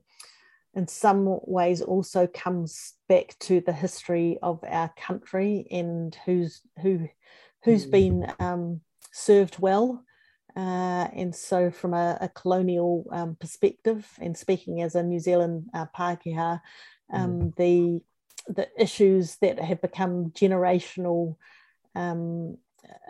in 0.75 0.89
some 0.89 1.39
ways 1.43 1.83
also 1.83 2.27
comes 2.27 2.95
back 3.09 3.37
to 3.41 3.61
the 3.61 3.73
history 3.73 4.39
of 4.43 4.61
our 4.67 4.93
country 4.97 5.67
and 5.71 6.17
who's 6.25 6.63
who 6.81 7.09
who's 7.65 7.87
mm. 7.87 7.91
been 7.91 8.33
um, 8.41 8.81
served 9.13 9.59
well. 9.59 10.05
Uh, 10.55 11.09
and 11.15 11.35
so, 11.35 11.71
from 11.71 11.95
a, 11.95 12.19
a 12.21 12.29
colonial 12.29 13.07
um, 13.11 13.37
perspective, 13.41 14.07
and 14.21 14.37
speaking 14.37 14.83
as 14.83 14.95
a 14.95 15.03
New 15.03 15.19
Zealand 15.19 15.65
uh, 15.73 15.87
Pākehā, 15.97 16.61
um, 17.11 17.41
mm. 17.41 17.57
the 17.57 18.03
the 18.53 18.69
issues 18.79 19.37
that 19.37 19.59
have 19.59 19.81
become 19.81 20.31
generational 20.31 21.37
um, 21.95 22.59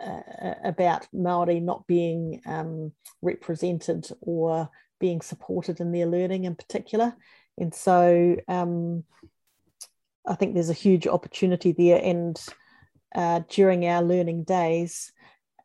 uh, 0.01 0.53
about 0.63 1.07
Maori 1.11 1.59
not 1.59 1.87
being 1.87 2.41
um, 2.45 2.91
represented 3.21 4.07
or 4.21 4.69
being 4.99 5.21
supported 5.21 5.79
in 5.81 5.91
their 5.91 6.05
learning, 6.05 6.45
in 6.45 6.55
particular, 6.55 7.15
and 7.57 7.73
so 7.73 8.35
um, 8.47 9.03
I 10.25 10.35
think 10.35 10.53
there's 10.53 10.69
a 10.69 10.73
huge 10.73 11.07
opportunity 11.07 11.71
there. 11.71 12.01
And 12.01 12.39
uh, 13.13 13.41
during 13.49 13.85
our 13.85 14.01
learning 14.01 14.43
days, 14.45 15.11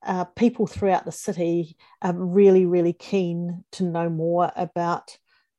uh, 0.05 0.24
people 0.24 0.66
throughout 0.66 1.05
the 1.05 1.12
city 1.12 1.77
are 2.03 2.14
really, 2.14 2.66
really 2.66 2.92
keen 2.92 3.64
to 3.72 3.85
know 3.85 4.09
more 4.09 4.53
about 4.57 5.16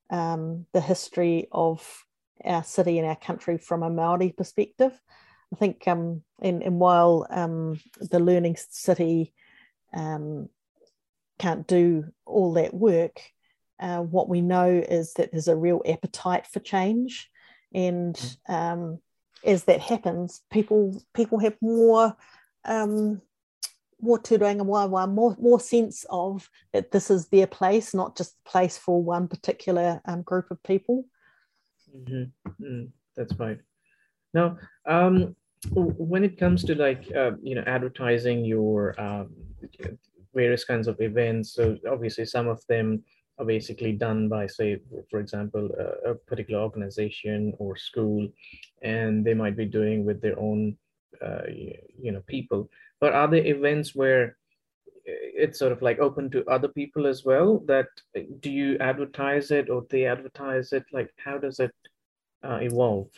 um, 0.10 0.66
the 0.74 0.82
history 0.82 1.48
of 1.52 2.06
our 2.44 2.64
city 2.64 3.00
and 3.00 3.08
our 3.08 3.16
country 3.16 3.58
from 3.58 3.84
a 3.84 3.90
Maori 3.90 4.32
perspective. 4.32 4.98
I 5.54 5.56
think, 5.56 5.88
um, 5.88 6.24
and, 6.42 6.62
and 6.62 6.80
while 6.80 7.26
um, 7.30 7.80
the 8.00 8.20
Learning 8.20 8.56
City 8.70 9.34
um, 9.94 10.48
can't 11.40 11.66
do 11.66 12.06
all 12.26 12.54
that 12.54 12.74
work, 12.74 13.20
uh, 13.80 14.00
what 14.00 14.30
we 14.30 14.42
know 14.42 14.68
is 14.68 15.14
that 15.14 15.32
there's 15.32 15.48
a 15.48 15.56
real 15.56 15.82
appetite 15.88 16.48
for 16.48 16.60
change, 16.60 17.30
and 17.74 18.16
mm. 18.16 18.54
um, 18.54 19.00
as 19.44 19.64
that 19.66 19.80
happens, 19.80 20.42
people 20.52 21.02
people 21.14 21.40
have 21.40 21.56
more 21.62 22.16
um, 22.66 23.22
more 24.02 24.20
tutoring 24.20 24.60
and 24.60 24.68
more 24.68 25.36
more 25.40 25.60
sense 25.60 26.06
of 26.10 26.50
that 26.74 26.92
this 26.92 27.10
is 27.10 27.28
their 27.28 27.48
place, 27.48 27.94
not 27.94 28.18
just 28.18 28.36
the 28.36 28.50
place 28.50 28.78
for 28.78 29.02
one 29.02 29.28
particular 29.28 30.02
um, 30.06 30.22
group 30.22 30.52
of 30.52 30.62
people. 30.64 31.06
Mm-hmm. 31.96 32.64
Mm, 32.64 32.90
that's 33.16 33.38
right. 33.40 33.60
Now, 34.34 34.58
um, 34.86 35.36
when 35.72 36.24
it 36.24 36.38
comes 36.38 36.64
to 36.66 36.76
like 36.76 37.12
uh, 37.16 37.32
you 37.42 37.56
know 37.56 37.64
advertising 37.66 38.46
your 38.46 39.00
um, 39.00 39.30
various 40.34 40.64
kinds 40.64 40.88
of 40.88 41.00
events, 41.02 41.54
so 41.54 41.78
obviously 41.90 42.26
some 42.26 42.48
of 42.48 42.66
them 42.68 43.04
are 43.40 43.46
basically 43.46 43.94
done 43.94 44.28
by, 44.28 44.46
say, 44.46 44.80
for 45.10 45.20
example, 45.20 45.70
a, 45.80 46.12
a, 46.12 46.16
particular 46.16 46.62
organization 46.62 47.54
or 47.58 47.78
school, 47.78 48.28
and 48.82 49.26
they 49.26 49.34
might 49.34 49.56
be 49.56 49.66
doing 49.66 50.06
with 50.06 50.22
their 50.22 50.38
own, 50.38 50.76
uh, 51.26 51.44
you 51.48 52.12
know, 52.12 52.22
people. 52.28 52.70
But 53.00 53.14
are 53.14 53.30
there 53.30 53.46
events 53.46 53.96
where 53.96 54.38
it's 55.06 55.58
sort 55.58 55.72
of 55.72 55.82
like 55.82 56.00
open 56.00 56.30
to 56.32 56.46
other 56.46 56.68
people 56.68 57.08
as 57.08 57.24
well? 57.24 57.60
That 57.66 57.88
do 58.42 58.52
you 58.52 58.78
advertise 58.80 59.52
it 59.52 59.70
or 59.70 59.86
they 59.90 60.06
advertise 60.06 60.74
it? 60.74 60.84
Like, 60.92 61.10
how 61.18 61.38
does 61.38 61.60
it 61.60 61.74
uh, 62.44 62.60
evolve? 62.62 63.10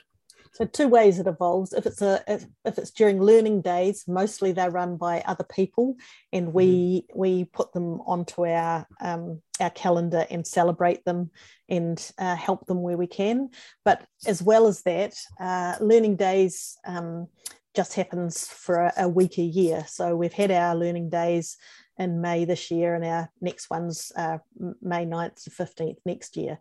So 0.54 0.66
two 0.66 0.90
ways 0.90 1.18
it 1.18 1.28
evolves. 1.28 1.72
If 1.72 1.86
it's 1.86 2.02
a 2.02 2.24
if, 2.28 2.46
if 2.66 2.78
it's 2.78 2.92
during 2.92 3.22
learning 3.22 3.62
days, 3.62 4.04
mostly 4.08 4.52
they're 4.52 4.70
run 4.70 4.98
by 4.98 5.22
other 5.26 5.46
people, 5.46 5.96
and 6.34 6.54
we 6.54 7.06
mm-hmm. 7.10 7.20
we 7.20 7.46
put 7.46 7.72
them 7.74 8.02
onto 8.02 8.46
our 8.46 8.86
um, 9.00 9.42
our 9.62 9.70
calendar 9.70 10.26
and 10.30 10.46
celebrate 10.46 11.06
them 11.06 11.32
and 11.70 12.12
uh, 12.18 12.36
help 12.36 12.66
them 12.66 12.82
where 12.82 12.98
we 12.98 13.08
can. 13.08 13.50
But 13.86 14.06
as 14.28 14.42
well 14.42 14.68
as 14.68 14.82
that, 14.84 15.16
uh, 15.40 15.76
learning 15.80 16.18
days 16.18 16.78
um, 16.86 17.28
just 17.74 17.94
happens 17.94 18.48
for 18.48 18.76
a, 18.76 18.94
a, 18.98 19.08
week 19.08 19.38
a 19.38 19.44
year. 19.44 19.86
So 19.88 20.16
we've 20.16 20.34
had 20.34 20.52
our 20.52 20.76
learning 20.76 21.10
days 21.10 21.56
in 21.98 22.20
May 22.20 22.44
this 22.44 22.72
year, 22.72 22.96
and 22.96 23.06
our 23.06 23.30
next 23.40 23.70
one's 23.70 24.12
uh, 24.18 24.40
May 24.82 25.06
9th 25.06 25.44
to 25.44 25.50
15th 25.50 25.98
next 26.06 26.36
year. 26.36 26.60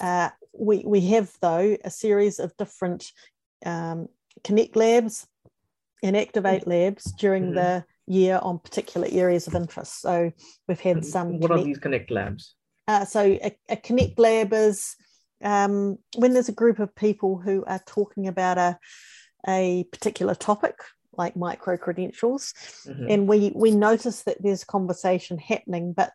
Uh, 0.00 0.30
we, 0.52 0.82
we 0.86 1.00
have, 1.08 1.32
though, 1.40 1.76
a 1.84 1.90
series 1.90 2.38
of 2.38 2.56
different 2.56 3.10
um, 3.64 4.08
Connect 4.42 4.76
labs 4.76 5.26
and 6.02 6.16
Activate 6.16 6.66
labs 6.66 7.12
during 7.12 7.44
mm-hmm. 7.44 7.54
the 7.54 7.84
year 8.06 8.38
on 8.42 8.58
particular 8.58 9.08
areas 9.10 9.46
of 9.46 9.54
interest. 9.54 10.00
So 10.00 10.32
we've 10.68 10.80
had 10.80 11.04
some. 11.04 11.38
What 11.38 11.50
connect, 11.50 11.62
are 11.62 11.64
these 11.64 11.78
Connect 11.78 12.10
labs? 12.10 12.54
Uh, 12.86 13.04
so 13.04 13.22
a, 13.22 13.56
a, 13.68 13.76
Connect 13.76 14.18
lab 14.18 14.52
is 14.52 14.96
um, 15.42 15.98
when 16.16 16.32
there's 16.32 16.48
a 16.48 16.52
group 16.52 16.78
of 16.78 16.94
people 16.94 17.38
who 17.38 17.64
are 17.66 17.80
talking 17.86 18.28
about 18.28 18.58
a, 18.58 18.78
a 19.48 19.84
particular 19.92 20.34
topic 20.34 20.74
like 21.16 21.36
micro 21.36 21.76
credentials 21.76 22.52
mm-hmm. 22.86 23.06
and 23.08 23.28
we 23.28 23.52
we 23.54 23.70
notice 23.70 24.24
that 24.24 24.42
there's 24.42 24.64
conversation 24.64 25.38
happening 25.38 25.92
but 25.92 26.10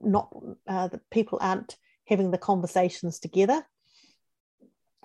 not 0.00 0.34
uh, 0.66 0.88
the 0.88 0.98
people 1.10 1.38
aren't 1.42 1.76
having 2.10 2.30
the 2.30 2.38
conversations 2.38 3.18
together. 3.18 3.64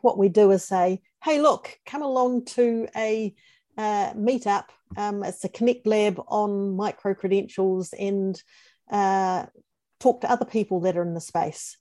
What 0.01 0.17
we 0.17 0.27
do 0.27 0.51
is 0.51 0.65
say, 0.65 1.01
hey, 1.23 1.39
look, 1.39 1.79
come 1.85 2.01
along 2.01 2.45
to 2.45 2.87
a 2.95 3.33
uh, 3.77 4.13
meetup. 4.13 4.65
Um, 4.97 5.23
it's 5.23 5.45
a 5.45 5.49
Connect 5.49 5.87
Lab 5.87 6.21
on 6.27 6.75
micro 6.75 7.13
credentials 7.13 7.93
and 7.93 8.41
uh, 8.91 9.45
talk 9.99 10.21
to 10.21 10.29
other 10.29 10.45
people 10.45 10.81
that 10.81 10.97
are 10.97 11.03
in 11.03 11.13
the 11.13 11.21
space. 11.21 11.77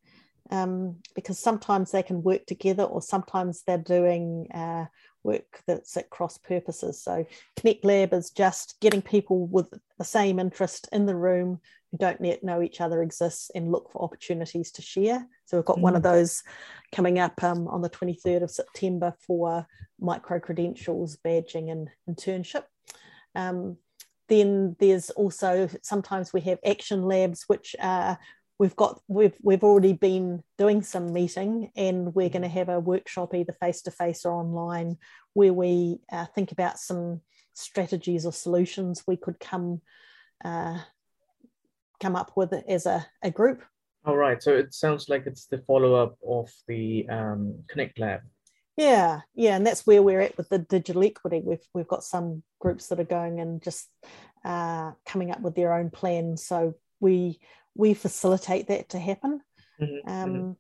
um, 0.51 0.97
because 1.15 1.39
sometimes 1.39 1.91
they 1.91 2.03
can 2.03 2.23
work 2.23 2.47
together 2.47 2.85
or 2.85 3.01
sometimes 3.01 3.63
they're 3.63 3.79
doing 3.79 4.47
uh, 4.53 4.87
work 5.25 5.63
that's 5.67 5.97
at 5.97 6.11
cross 6.11 6.39
purposes. 6.39 7.03
So 7.03 7.27
Connect 7.57 7.85
Lab 7.85 8.13
is 8.13 8.31
just 8.31 8.77
getting 8.81 9.03
people 9.03 9.47
with 9.47 9.73
the 9.99 10.05
same 10.05 10.39
interest 10.39 10.89
in 10.93 11.07
the 11.07 11.17
room 11.17 11.61
who 11.91 11.99
don't 11.99 12.25
yet 12.25 12.45
know 12.45 12.63
each 12.63 12.81
other 12.81 13.03
exists 13.03 13.51
and 13.55 13.73
look 13.73 13.91
for 13.91 14.03
opportunities 14.03 14.71
to 14.73 14.83
share. 14.83 15.27
So 15.47 15.57
we've 15.57 15.65
got 15.65 15.79
mm. 15.79 15.83
one 15.83 15.97
of 15.97 16.03
mm. 16.03 16.13
those 16.13 16.43
coming 16.93 17.19
up 17.19 17.43
um, 17.43 17.67
on 17.69 17.83
the 17.83 17.91
23rd 17.91 18.43
of 18.43 18.51
September 18.51 19.15
for 19.27 19.67
micro 20.01 20.39
credentials, 20.39 21.17
badging 21.25 21.71
and 21.73 21.89
internship. 22.09 22.65
Um, 23.35 23.79
then 24.29 24.77
there's 24.79 25.11
also 25.11 25.69
sometimes 25.83 26.33
we 26.33 26.41
have 26.43 26.59
action 26.65 27.03
labs 27.03 27.45
which 27.47 27.77
are 27.81 28.19
we've 28.59 28.77
got 28.77 29.01
we've 29.09 29.37
we've 29.43 29.65
already 29.65 29.93
been 29.93 30.43
doing 30.59 30.83
some 30.83 31.13
meeting 31.13 31.71
and 31.77 32.15
we're 32.15 32.29
going 32.29 32.43
to 32.43 32.49
have 32.49 32.69
a 32.69 32.81
workshop 32.81 33.35
either 33.35 33.53
face 33.53 33.83
to 33.83 33.91
face 33.91 34.25
or 34.25 34.33
online 34.33 34.97
where 35.33 35.53
we 35.53 35.99
uh, 36.13 36.27
think 36.35 36.53
about 36.53 36.79
some 36.79 37.21
strategies 37.53 38.27
or 38.27 38.33
solutions 38.33 39.05
we 39.07 39.17
could 39.17 39.39
come 39.41 39.81
uh, 40.45 40.79
come 42.01 42.17
up 42.17 42.33
with 42.37 42.53
as 42.69 42.87
a, 42.87 43.07
a 43.23 43.31
group. 43.31 43.63
All 44.05 44.17
right. 44.17 44.43
So 44.43 44.55
it 44.55 44.75
sounds 44.75 45.09
like 45.09 45.27
it's 45.27 45.47
the 45.47 45.59
follow-up 45.59 46.17
of 46.29 46.51
the 46.69 47.09
um, 47.09 47.65
connect 47.69 47.99
lab. 47.99 48.21
Yeah. 48.77 49.21
Yeah. 49.35 49.57
And 49.57 49.67
that's 49.67 49.87
where 49.87 50.03
we're 50.03 50.21
at 50.21 50.37
with 50.37 50.49
the 50.51 50.59
digital 50.59 51.05
equity. 51.05 51.41
We've 51.43 51.65
we've 51.73 51.89
got 51.89 52.05
some 52.05 52.43
groups 52.61 52.89
that 52.89 53.01
are 53.01 53.05
going 53.05 53.41
and 53.41 53.63
just 53.63 53.89
uh, 54.45 54.93
coming 55.07 55.31
up 55.31 55.41
with 55.41 55.55
their 55.55 55.73
own 55.73 55.89
plans 55.89 56.45
so 56.45 56.75
we 57.01 57.39
we 57.75 57.95
facilitate 57.95 58.69
that 58.69 58.91
to 58.91 58.99
happen. 58.99 59.41
Mm-hmm, 59.81 60.11
um, 60.11 60.31
mm-hmm. 60.31 60.53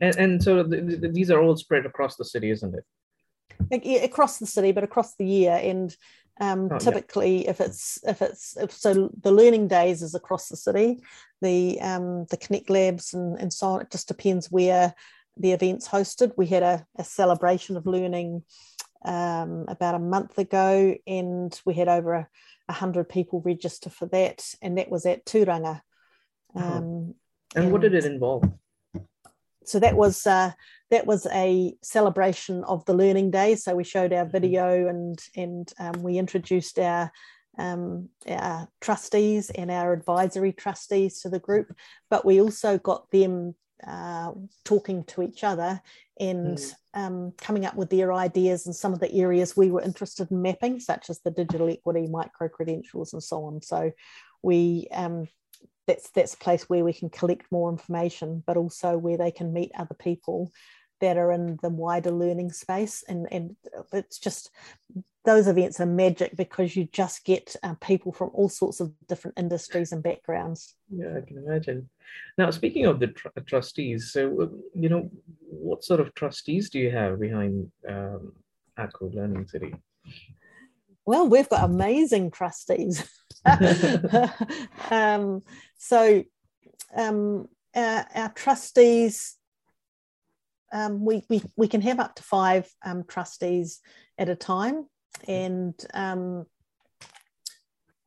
And, 0.00 0.16
and 0.16 0.42
so 0.42 0.62
the, 0.62 0.80
the, 0.80 1.08
these 1.08 1.30
are 1.30 1.42
all 1.42 1.56
spread 1.56 1.86
across 1.86 2.16
the 2.16 2.24
city, 2.24 2.50
isn't 2.50 2.74
it? 2.74 4.04
Across 4.04 4.38
the 4.38 4.46
city, 4.46 4.72
but 4.72 4.84
across 4.84 5.14
the 5.16 5.26
year. 5.26 5.58
And 5.62 5.94
um, 6.40 6.68
oh, 6.72 6.78
typically, 6.78 7.44
yeah. 7.44 7.50
if 7.50 7.60
it's 7.60 7.98
if 8.04 8.22
it's 8.22 8.56
if 8.56 8.72
so, 8.72 9.10
the 9.20 9.32
learning 9.32 9.68
days 9.68 10.02
is 10.02 10.14
across 10.14 10.48
the 10.48 10.56
city. 10.56 11.00
The 11.42 11.80
um, 11.80 12.24
the 12.30 12.36
Connect 12.38 12.70
Labs 12.70 13.12
and, 13.12 13.38
and 13.38 13.52
so 13.52 13.68
on. 13.68 13.82
It 13.82 13.90
just 13.90 14.08
depends 14.08 14.50
where 14.50 14.94
the 15.36 15.52
event's 15.52 15.88
hosted. 15.88 16.32
We 16.36 16.46
had 16.46 16.62
a, 16.62 16.86
a 16.96 17.04
celebration 17.04 17.76
of 17.76 17.86
learning 17.86 18.42
um, 19.04 19.66
about 19.68 19.94
a 19.94 19.98
month 19.98 20.38
ago, 20.38 20.96
and 21.06 21.60
we 21.64 21.74
had 21.74 21.88
over 21.88 22.14
a, 22.14 22.28
hundred 22.72 23.06
people 23.06 23.42
register 23.44 23.90
for 23.90 24.06
that, 24.06 24.42
and 24.62 24.78
that 24.78 24.90
was 24.90 25.04
at 25.04 25.26
Turanga. 25.26 25.82
Um, 26.54 27.14
and, 27.54 27.64
and, 27.64 27.72
what 27.72 27.80
did 27.80 27.94
it 27.94 28.04
involve? 28.04 28.44
So 29.64 29.78
that 29.78 29.96
was 29.96 30.26
uh, 30.26 30.52
that 30.90 31.06
was 31.06 31.26
a 31.32 31.74
celebration 31.82 32.64
of 32.64 32.84
the 32.84 32.94
learning 32.94 33.30
day. 33.30 33.54
So 33.56 33.74
we 33.74 33.84
showed 33.84 34.12
our 34.12 34.24
mm-hmm. 34.24 34.32
video 34.32 34.88
and 34.88 35.18
and 35.36 35.72
um, 35.78 36.02
we 36.02 36.18
introduced 36.18 36.78
our 36.78 37.10
um, 37.58 38.08
our 38.28 38.68
trustees 38.80 39.50
and 39.50 39.70
our 39.70 39.92
advisory 39.92 40.52
trustees 40.52 41.20
to 41.20 41.28
the 41.28 41.38
group, 41.38 41.74
but 42.10 42.24
we 42.24 42.40
also 42.40 42.78
got 42.78 43.10
them 43.10 43.54
uh, 43.86 44.32
talking 44.64 45.04
to 45.04 45.22
each 45.22 45.44
other 45.44 45.80
and 46.20 46.56
mm. 46.56 46.74
um, 46.94 47.32
coming 47.36 47.66
up 47.66 47.74
with 47.74 47.90
their 47.90 48.12
ideas 48.12 48.66
and 48.66 48.76
some 48.76 48.92
of 48.92 49.00
the 49.00 49.12
areas 49.12 49.56
we 49.56 49.70
were 49.70 49.82
interested 49.82 50.30
in 50.30 50.40
mapping, 50.40 50.78
such 50.78 51.10
as 51.10 51.20
the 51.20 51.30
digital 51.30 51.68
equity, 51.68 52.06
micro 52.06 52.48
credentials, 52.48 53.12
and 53.12 53.22
so 53.22 53.44
on. 53.44 53.60
So 53.60 53.92
we 54.42 54.86
um, 54.92 55.26
that's 55.86 56.10
that's 56.10 56.34
a 56.34 56.38
place 56.38 56.68
where 56.68 56.84
we 56.84 56.92
can 56.92 57.10
collect 57.10 57.50
more 57.50 57.70
information, 57.70 58.42
but 58.46 58.56
also 58.56 58.96
where 58.96 59.16
they 59.16 59.30
can 59.30 59.52
meet 59.52 59.72
other 59.76 59.94
people 59.94 60.52
that 61.00 61.16
are 61.16 61.32
in 61.32 61.58
the 61.62 61.68
wider 61.68 62.10
learning 62.10 62.52
space. 62.52 63.04
And 63.08 63.26
and 63.32 63.56
it's 63.92 64.18
just 64.18 64.50
those 65.24 65.46
events 65.46 65.80
are 65.80 65.86
magic 65.86 66.36
because 66.36 66.74
you 66.76 66.88
just 66.92 67.24
get 67.24 67.54
uh, 67.62 67.74
people 67.80 68.12
from 68.12 68.30
all 68.32 68.48
sorts 68.48 68.80
of 68.80 68.92
different 69.06 69.38
industries 69.38 69.92
and 69.92 70.02
backgrounds. 70.02 70.74
Yeah, 70.90 71.16
I 71.16 71.20
can 71.26 71.38
imagine. 71.38 71.88
Now, 72.36 72.50
speaking 72.50 72.86
of 72.86 72.98
the 72.98 73.08
tr- 73.08 73.28
trustees, 73.46 74.12
so 74.12 74.50
you 74.74 74.88
know, 74.88 75.10
what 75.48 75.84
sort 75.84 76.00
of 76.00 76.14
trustees 76.14 76.70
do 76.70 76.78
you 76.78 76.90
have 76.90 77.20
behind 77.20 77.70
um, 77.88 78.32
Ako 78.78 79.10
Learning 79.12 79.46
City? 79.46 79.74
Well, 81.04 81.26
we've 81.28 81.48
got 81.48 81.64
amazing 81.64 82.30
trustees. 82.30 83.08
um, 84.90 85.42
so 85.76 86.24
um, 86.96 87.48
our, 87.74 88.06
our, 88.14 88.32
trustees, 88.34 89.36
um, 90.72 91.04
we, 91.04 91.24
we, 91.28 91.42
we 91.56 91.68
can 91.68 91.80
have 91.80 92.00
up 92.00 92.14
to 92.16 92.22
five 92.22 92.70
um, 92.84 93.04
trustees 93.06 93.80
at 94.18 94.28
a 94.28 94.36
time. 94.36 94.86
And 95.26 95.74
um, 95.94 96.46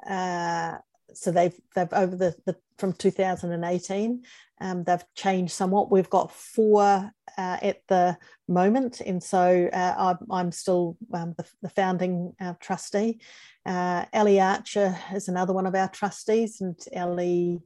uh, 0.08 0.78
so 1.13 1.32
they've, 1.32 1.60
they've 1.76 1.93
over 1.93 2.15
the, 2.15 2.36
the 2.45 2.56
from 2.77 2.93
2018, 2.93 4.23
um, 4.61 4.83
they've 4.83 5.03
changed 5.15 5.53
somewhat. 5.53 5.91
We've 5.91 6.09
got 6.09 6.31
four 6.31 7.11
uh, 7.38 7.57
at 7.61 7.81
the 7.88 8.17
moment, 8.47 9.01
and 9.01 9.21
so 9.21 9.69
uh, 9.71 9.95
I'm, 9.97 10.31
I'm, 10.31 10.51
still 10.51 10.97
um, 11.13 11.33
the, 11.38 11.45
the, 11.61 11.69
founding 11.69 12.33
uh, 12.39 12.53
trustee. 12.59 13.19
Uh, 13.65 14.05
Ellie 14.13 14.39
Archer 14.39 14.97
is 15.13 15.27
another 15.27 15.53
one 15.53 15.65
of 15.65 15.75
our 15.75 15.89
trustees, 15.89 16.61
and 16.61 16.79
Ellie 16.93 17.59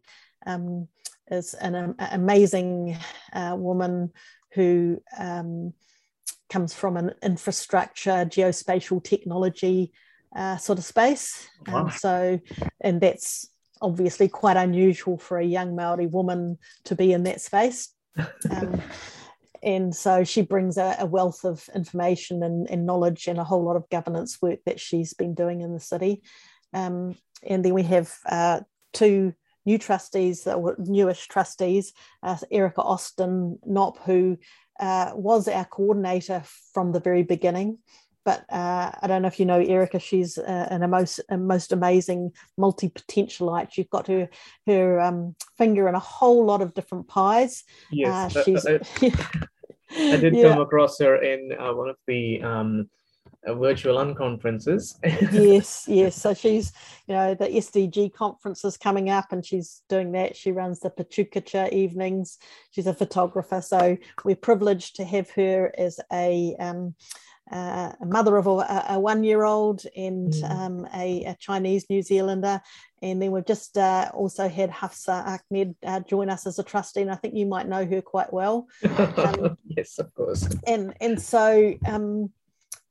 um, 0.48 0.88
is 1.30 1.54
an 1.54 1.76
um, 1.76 1.96
amazing 2.12 2.98
uh, 3.34 3.56
woman 3.58 4.12
who 4.54 5.00
um, 5.18 5.74
comes 6.50 6.74
from 6.74 6.98
an 6.98 7.14
infrastructure, 7.22 8.26
geospatial 8.26 9.04
technology 9.04 9.92
uh, 10.36 10.58
sort 10.58 10.80
of 10.80 10.86
space. 10.86 11.48
Wow. 11.68 11.86
And 11.86 11.94
so, 11.94 12.40
and 12.82 13.02
that's 13.02 13.50
obviously 13.82 14.28
quite 14.28 14.58
unusual 14.58 15.18
for 15.18 15.38
a 15.38 15.46
young 15.46 15.76
Maori 15.76 16.08
woman 16.08 16.58
to 16.86 16.96
be 16.96 17.14
in 17.14 17.24
that 17.24 17.42
space. 17.42 17.94
Um, 18.50 18.82
and 19.64 19.96
so 19.96 20.24
she 20.24 20.42
brings 20.42 20.78
a, 20.78 20.96
a 21.00 21.06
wealth 21.06 21.44
of 21.44 21.68
information 21.76 22.44
and, 22.44 22.70
and, 22.70 22.86
knowledge 22.86 23.28
and 23.28 23.40
a 23.40 23.44
whole 23.44 23.64
lot 23.64 23.76
of 23.76 23.90
governance 23.90 24.42
work 24.42 24.60
that 24.66 24.80
she's 24.80 25.14
been 25.14 25.34
doing 25.34 25.62
in 25.62 25.74
the 25.74 25.80
city. 25.80 26.22
Um, 26.74 27.16
and 27.44 27.64
then 27.64 27.74
we 27.74 27.84
have 27.84 28.14
uh, 28.26 28.62
two 28.94 29.34
new 29.66 29.78
trustees, 29.78 30.44
that 30.44 30.62
were 30.62 30.76
newish 30.80 31.28
trustees, 31.28 31.94
uh, 32.24 32.38
Erica 32.52 32.82
Austin 32.82 33.60
Knopp, 33.66 34.00
who 34.04 34.38
uh, 34.80 35.12
was 35.14 35.48
our 35.48 35.66
coordinator 35.66 36.44
from 36.74 36.92
the 36.92 37.00
very 37.00 37.24
beginning 37.24 37.78
but 38.26 38.46
uh, 38.52 38.92
I 39.02 39.08
don't 39.08 39.22
know 39.22 39.28
if 39.28 39.40
you 39.40 39.46
know 39.46 39.60
Erica. 39.60 40.00
She's 40.00 40.38
uh, 40.38 40.68
an 40.70 40.88
most 40.90 41.20
a 41.30 41.38
most 41.38 41.72
amazing 41.72 42.32
multi 42.58 42.90
potentialite. 42.90 43.72
She's 43.72 43.88
got 43.88 44.08
her 44.08 44.30
her 44.68 45.00
um, 45.00 45.36
finger 45.58 45.88
in 45.88 45.96
a 45.96 46.00
whole 46.00 46.46
lot 46.46 46.62
of 46.62 46.74
different 46.74 47.08
pies. 47.08 47.64
Yes, 47.92 48.36
uh, 48.36 48.44
she's. 48.44 48.66
I, 48.66 48.80
I 49.98 50.18
did 50.18 50.36
yeah. 50.36 50.50
come 50.50 50.62
across 50.62 51.00
her 51.00 51.22
in 51.22 51.54
uh, 51.60 51.74
one 51.74 51.90
of 51.90 51.98
the 52.08 52.42
um, 52.44 52.90
uh, 53.48 53.54
virtual 53.54 53.98
unconferences. 53.98 54.96
yes, 55.32 55.86
yes. 55.88 56.16
So 56.16 56.34
she's, 56.34 56.74
you 57.08 57.16
know, 57.16 57.34
the 57.36 57.48
SDG 57.48 58.14
conference 58.14 58.66
is 58.66 58.76
coming 58.76 59.10
up 59.10 59.32
and 59.32 59.46
she's 59.46 59.82
doing 59.88 60.12
that. 60.12 60.36
She 60.36 60.52
runs 60.52 60.82
the 60.82 60.90
PechaKucha 60.90 61.72
evenings. 61.72 62.38
She's 62.72 62.88
a 62.88 62.94
photographer. 62.94 63.62
So 63.62 63.98
we're 64.26 64.36
privileged 64.36 64.98
to 64.98 65.06
have 65.06 65.30
her 65.32 65.72
as 65.78 66.00
a 66.12 66.56
um, 66.60 66.96
uh, 67.52 67.94
a 68.00 68.06
mother 68.06 68.38
of 68.38 68.48
a, 68.48 68.86
a 68.90 69.00
one 69.00 69.24
year 69.24 69.44
old 69.44 69.84
and 69.96 70.32
mm. 70.34 70.50
um, 70.50 70.88
a, 70.94 71.24
a, 71.26 71.38
Chinese 71.40 71.90
New 71.90 72.02
Zealander. 72.02 72.62
And 73.02 73.22
then 73.22 73.32
we've 73.32 73.46
just 73.46 73.78
uh, 73.78 74.12
also 74.14 74.48
had 74.48 74.70
Hafsa 74.70 75.40
Ahmed 75.52 75.76
uh, 75.86 76.02
join 76.02 76.30
us 76.30 76.46
as 76.46 76.60
a 76.60 76.64
trustee, 76.64 77.02
and 77.02 77.12
I 77.12 77.16
think 77.16 77.36
you 77.36 77.46
might 77.46 77.68
know 77.68 77.86
her 77.86 78.02
quite 78.02 78.32
well. 78.34 78.68
Um, 79.20 79.58
yes, 79.66 80.00
of 80.00 80.14
course. 80.14 80.48
And 80.68 80.94
and 81.02 81.22
so 81.22 81.74
um, 81.86 82.32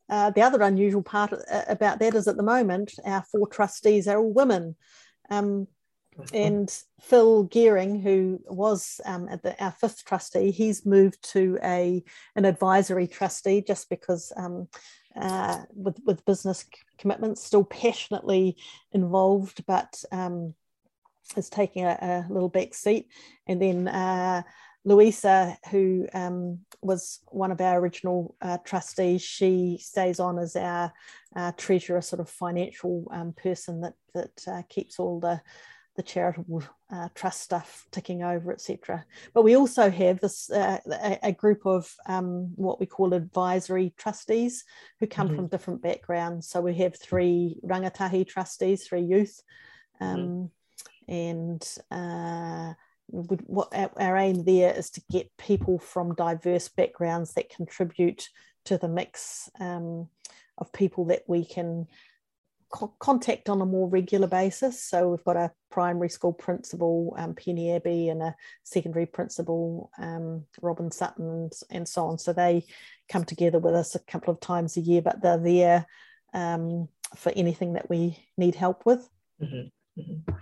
uh, 0.08 0.30
the 0.30 0.42
other 0.42 0.62
unusual 0.62 1.02
part 1.02 1.32
uh, 1.32 1.62
about 1.68 1.98
that 2.00 2.14
is 2.14 2.26
at 2.28 2.36
the 2.36 2.42
moment 2.42 2.94
our 3.04 3.22
four 3.22 3.46
trustees 3.46 4.08
are 4.08 4.18
all 4.18 4.32
women. 4.32 4.76
Um, 5.30 5.68
and 6.32 6.74
Phil 7.00 7.44
Gearing, 7.44 8.00
who 8.00 8.40
was 8.46 9.00
um, 9.04 9.26
the, 9.42 9.54
our 9.62 9.72
fifth 9.72 10.04
trustee, 10.04 10.50
he's 10.50 10.84
moved 10.84 11.22
to 11.32 11.58
a 11.62 12.02
an 12.36 12.44
advisory 12.44 13.06
trustee 13.06 13.62
just 13.62 13.88
because 13.88 14.32
um, 14.36 14.68
uh, 15.16 15.62
with 15.74 15.98
with 16.04 16.24
business 16.24 16.64
commitments, 16.98 17.42
still 17.42 17.64
passionately 17.64 18.56
involved, 18.92 19.64
but 19.66 20.02
um, 20.12 20.54
is 21.36 21.50
taking 21.50 21.84
a, 21.84 21.98
a, 22.00 22.32
little 22.32 22.48
back 22.48 22.74
seat. 22.74 23.08
And 23.46 23.60
then 23.60 23.88
uh, 23.88 24.42
Louisa, 24.84 25.58
who 25.70 26.06
um, 26.14 26.60
was 26.80 27.20
one 27.28 27.52
of 27.52 27.60
our 27.60 27.78
original 27.78 28.34
uh, 28.40 28.58
trustees, 28.64 29.22
she 29.22 29.78
stays 29.80 30.20
on 30.20 30.38
as 30.38 30.56
our 30.56 30.92
uh, 31.36 31.52
treasurer, 31.56 32.00
sort 32.00 32.20
of 32.20 32.30
financial 32.30 33.06
um, 33.12 33.32
person 33.32 33.82
that 33.82 33.94
that 34.14 34.44
uh, 34.46 34.62
keeps 34.68 34.98
all 34.98 35.20
the 35.20 35.40
the 35.98 36.02
charitable 36.04 36.62
uh, 36.92 37.08
trust 37.16 37.42
stuff 37.42 37.88
ticking 37.90 38.22
over, 38.22 38.52
etc. 38.52 39.04
But 39.34 39.42
we 39.42 39.56
also 39.56 39.90
have 39.90 40.20
this 40.20 40.48
uh, 40.48 40.78
a, 40.86 41.18
a, 41.24 41.32
group 41.32 41.66
of 41.66 41.92
um, 42.06 42.52
what 42.54 42.78
we 42.78 42.86
call 42.86 43.14
advisory 43.14 43.92
trustees 43.98 44.64
who 45.00 45.08
come 45.08 45.26
mm-hmm. 45.26 45.36
from 45.36 45.48
different 45.48 45.82
backgrounds. 45.82 46.48
So 46.48 46.60
we 46.60 46.74
have 46.76 46.96
three 46.96 47.58
rangatahi 47.64 48.28
trustees, 48.28 48.86
three 48.86 49.02
youth, 49.02 49.42
um, 50.00 50.50
mm-hmm. 51.08 51.12
and 51.12 51.68
uh, 51.90 52.74
what 53.08 53.68
our, 53.72 53.90
our 53.96 54.16
aim 54.16 54.44
there 54.44 54.72
is 54.72 54.90
to 54.90 55.02
get 55.10 55.36
people 55.36 55.80
from 55.80 56.14
diverse 56.14 56.68
backgrounds 56.68 57.34
that 57.34 57.50
contribute 57.50 58.28
to 58.66 58.78
the 58.78 58.88
mix 58.88 59.50
um, 59.58 60.08
of 60.58 60.72
people 60.72 61.06
that 61.06 61.24
we 61.26 61.44
can 61.44 61.88
co- 62.70 62.94
contact 62.98 63.48
on 63.48 63.60
a 63.60 63.66
more 63.66 63.88
regular 63.88 64.26
basis. 64.26 64.82
So 64.82 65.10
we've 65.10 65.24
got 65.24 65.36
a 65.36 65.52
primary 65.70 66.08
school 66.08 66.32
principal, 66.32 67.14
um, 67.18 67.34
Penny 67.34 67.72
Abbey, 67.74 68.08
and 68.08 68.22
a 68.22 68.34
secondary 68.64 69.06
principal, 69.06 69.90
um, 69.98 70.44
Robin 70.62 70.90
Sutton, 70.90 71.28
and, 71.28 71.52
and, 71.70 71.88
so 71.88 72.06
on. 72.06 72.18
So 72.18 72.32
they 72.32 72.64
come 73.10 73.24
together 73.24 73.58
with 73.58 73.74
us 73.74 73.94
a 73.94 74.00
couple 74.00 74.32
of 74.32 74.40
times 74.40 74.76
a 74.76 74.80
year, 74.80 75.02
but 75.02 75.22
they're 75.22 75.38
there 75.38 75.86
um, 76.34 76.88
for 77.16 77.32
anything 77.34 77.74
that 77.74 77.88
we 77.88 78.18
need 78.36 78.54
help 78.54 78.84
with. 78.84 79.08
Mm-hmm. 79.42 80.00
Mm-hmm. 80.00 80.32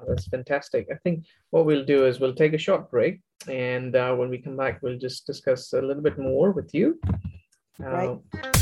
Oh, 0.00 0.04
that's 0.08 0.26
fantastic. 0.26 0.88
I 0.90 0.96
think 0.96 1.24
what 1.50 1.64
we'll 1.64 1.84
do 1.84 2.06
is 2.06 2.20
we'll 2.20 2.34
take 2.34 2.52
a 2.54 2.58
short 2.58 2.90
break, 2.90 3.20
and 3.48 3.94
uh, 3.94 4.14
when 4.14 4.28
we 4.28 4.38
come 4.38 4.56
back, 4.56 4.80
we'll 4.82 4.98
just 4.98 5.26
discuss 5.26 5.72
a 5.72 5.80
little 5.80 6.02
bit 6.02 6.18
more 6.18 6.50
with 6.50 6.74
you. 6.74 7.00
Right. 7.78 8.08
Uh, 8.08 8.16
Welcome 8.34 8.61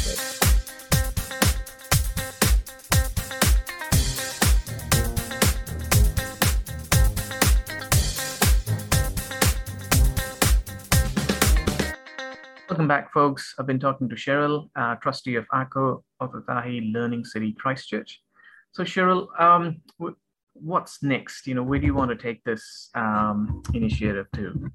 back, 12.91 13.13
folks. 13.13 13.55
I've 13.57 13.69
been 13.69 13.79
talking 13.79 14.09
to 14.09 14.17
Cheryl, 14.17 14.69
uh, 14.75 14.97
trustee 14.97 15.37
of 15.37 15.47
Ako 15.55 16.03
of 16.19 16.33
Ōtautahi 16.33 16.93
Learning 16.93 17.25
City 17.25 17.53
Christchurch. 17.53 18.21
So, 18.73 18.83
Cheryl, 18.83 19.29
um, 19.41 19.81
what's 20.55 21.01
next? 21.01 21.47
You 21.47 21.55
know, 21.55 21.63
where 21.63 21.79
do 21.79 21.87
you 21.87 21.95
want 21.95 22.11
to 22.11 22.17
take 22.17 22.43
this 22.43 22.91
um, 22.97 23.63
initiative 23.75 24.27
to? 24.35 24.73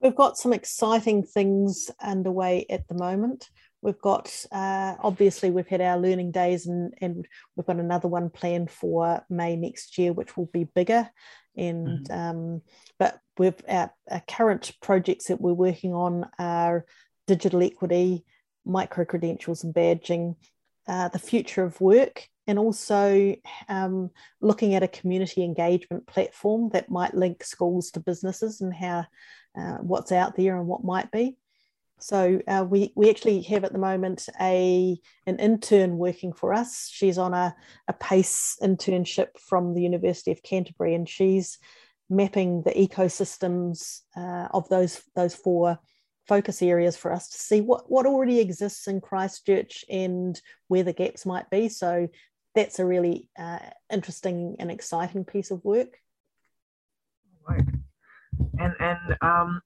We've 0.00 0.16
got 0.16 0.38
some 0.38 0.54
exciting 0.54 1.24
things 1.24 1.90
underway 2.00 2.64
at 2.70 2.88
the 2.88 2.94
moment. 2.94 3.50
We've 3.82 4.00
got, 4.00 4.44
uh, 4.50 4.94
obviously, 5.00 5.50
we've 5.50 5.68
had 5.68 5.80
our 5.80 5.98
learning 5.98 6.32
days 6.32 6.66
and, 6.66 6.92
and 7.00 7.26
we've 7.54 7.66
got 7.66 7.76
another 7.76 8.08
one 8.08 8.30
planned 8.30 8.70
for 8.70 9.24
May 9.30 9.56
next 9.56 9.98
year, 9.98 10.12
which 10.12 10.36
will 10.36 10.50
be 10.52 10.64
bigger. 10.64 11.08
And 11.56 12.06
mm-hmm. 12.06 12.12
um, 12.12 12.62
but 12.98 13.18
we've 13.38 13.54
our, 13.68 13.92
our 14.10 14.22
current 14.28 14.72
projects 14.82 15.28
that 15.28 15.40
we're 15.40 15.52
working 15.52 15.94
on 15.94 16.28
are 16.38 16.84
digital 17.26 17.62
equity, 17.62 18.24
micro 18.64 19.04
credentials 19.04 19.64
and 19.64 19.74
badging, 19.74 20.36
uh, 20.88 21.08
the 21.08 21.18
future 21.18 21.64
of 21.64 21.80
work, 21.80 22.28
and 22.46 22.58
also 22.58 23.34
um, 23.68 24.10
looking 24.40 24.74
at 24.74 24.82
a 24.82 24.88
community 24.88 25.42
engagement 25.42 26.06
platform 26.06 26.70
that 26.72 26.90
might 26.90 27.14
link 27.14 27.42
schools 27.42 27.90
to 27.90 28.00
businesses 28.00 28.60
and 28.60 28.74
how 28.74 29.04
uh, 29.58 29.78
what's 29.78 30.12
out 30.12 30.36
there 30.36 30.58
and 30.58 30.66
what 30.66 30.84
might 30.84 31.10
be. 31.10 31.36
So 31.98 32.40
uh, 32.46 32.64
we 32.68 32.92
we 32.94 33.08
actually 33.08 33.40
have 33.42 33.64
at 33.64 33.72
the 33.72 33.78
moment 33.78 34.28
a 34.40 34.98
an 35.26 35.38
intern 35.38 35.96
working 35.96 36.32
for 36.32 36.52
us. 36.52 36.88
She's 36.92 37.18
on 37.18 37.32
a, 37.32 37.54
a 37.88 37.92
PACE 37.94 38.58
internship 38.62 39.38
from 39.38 39.74
the 39.74 39.82
University 39.82 40.30
of 40.30 40.42
Canterbury, 40.42 40.94
and 40.94 41.08
she's 41.08 41.58
mapping 42.10 42.62
the 42.62 42.72
ecosystems 42.72 44.00
uh, 44.16 44.48
of 44.52 44.68
those 44.68 45.02
those 45.14 45.34
four 45.34 45.78
focus 46.28 46.60
areas 46.60 46.96
for 46.96 47.12
us 47.12 47.28
to 47.30 47.38
see 47.38 47.60
what 47.60 47.90
what 47.90 48.06
already 48.06 48.40
exists 48.40 48.88
in 48.88 49.00
Christchurch 49.00 49.84
and 49.88 50.40
where 50.68 50.82
the 50.82 50.92
gaps 50.92 51.24
might 51.24 51.48
be. 51.50 51.68
So 51.68 52.08
that's 52.54 52.78
a 52.78 52.86
really 52.86 53.30
uh, 53.38 53.58
interesting 53.90 54.56
and 54.58 54.70
exciting 54.70 55.24
piece 55.24 55.50
of 55.50 55.64
work. 55.64 55.98
Right, 57.48 57.64
and 58.58 58.74
and 58.80 59.16
um, 59.22 59.62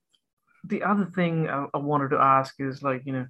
the 0.65 0.83
other 0.83 1.07
thing 1.15 1.49
I, 1.49 1.67
I 1.75 1.79
wanted 1.79 2.11
to 2.11 2.19
ask 2.19 2.55
is 2.59 2.83
like 2.83 3.03
you 3.07 3.13
know 3.13 3.27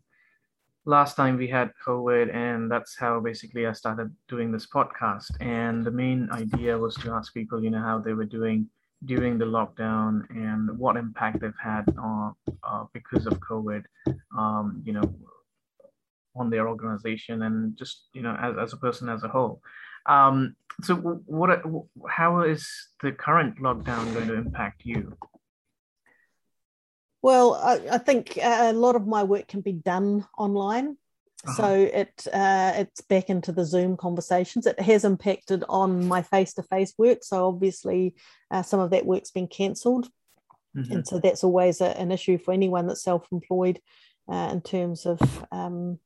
last 0.84 1.14
time 1.16 1.36
we 1.36 1.48
had 1.48 1.72
COVID, 1.86 2.34
and 2.34 2.70
that's 2.70 2.96
how 2.96 3.20
basically 3.20 3.66
I 3.66 3.72
started 3.72 4.14
doing 4.28 4.50
this 4.52 4.66
podcast. 4.66 5.30
And 5.40 5.84
the 5.84 5.90
main 5.90 6.28
idea 6.32 6.78
was 6.78 6.94
to 6.96 7.12
ask 7.12 7.34
people, 7.34 7.62
you 7.62 7.70
know, 7.70 7.80
how 7.80 7.98
they 7.98 8.12
were 8.12 8.24
doing 8.24 8.68
during 9.04 9.38
the 9.38 9.44
lockdown 9.44 10.28
and 10.30 10.78
what 10.78 10.96
impact 10.96 11.40
they've 11.40 11.62
had 11.62 11.84
uh, 11.98 12.30
uh, 12.62 12.84
because 12.92 13.26
of 13.26 13.34
COVID, 13.40 13.82
um, 14.36 14.82
you 14.84 14.92
know, 14.92 15.14
on 16.36 16.50
their 16.50 16.68
organization 16.68 17.42
and 17.42 17.76
just, 17.76 18.08
you 18.12 18.22
know, 18.22 18.36
as, 18.40 18.56
as 18.60 18.72
a 18.72 18.76
person 18.76 19.08
as 19.08 19.22
a 19.22 19.28
whole. 19.28 19.62
Um, 20.06 20.54
so 20.82 20.94
what, 20.94 21.62
how 22.08 22.42
is 22.42 22.68
the 23.02 23.12
current 23.12 23.58
lockdown 23.58 24.12
going 24.14 24.28
to 24.28 24.34
impact 24.34 24.82
you? 24.84 25.16
Well, 27.22 27.54
I, 27.54 27.96
I 27.96 27.98
think 27.98 28.38
a 28.42 28.72
lot 28.72 28.96
of 28.96 29.06
my 29.06 29.22
work 29.22 29.48
can 29.48 29.60
be 29.60 29.72
done 29.72 30.26
online. 30.38 30.96
Uh-huh. 31.46 31.54
So 31.54 31.74
it 31.74 32.26
uh, 32.32 32.72
it's 32.76 33.00
back 33.00 33.30
into 33.30 33.52
the 33.52 33.64
Zoom 33.64 33.96
conversations. 33.96 34.66
It 34.66 34.78
has 34.80 35.04
impacted 35.04 35.64
on 35.70 36.06
my 36.06 36.20
face 36.20 36.52
to 36.54 36.62
face 36.62 36.92
work. 36.98 37.24
So 37.24 37.48
obviously, 37.48 38.14
uh, 38.50 38.62
some 38.62 38.80
of 38.80 38.90
that 38.90 39.06
work's 39.06 39.30
been 39.30 39.48
cancelled, 39.48 40.08
mm-hmm. 40.76 40.92
and 40.92 41.08
so 41.08 41.18
that's 41.18 41.42
always 41.42 41.80
a, 41.80 41.98
an 41.98 42.12
issue 42.12 42.36
for 42.36 42.52
anyone 42.52 42.86
that's 42.86 43.02
self 43.02 43.26
employed 43.32 43.80
uh, 44.30 44.50
in 44.52 44.60
terms 44.60 45.06
of 45.06 45.46
um, 45.50 45.98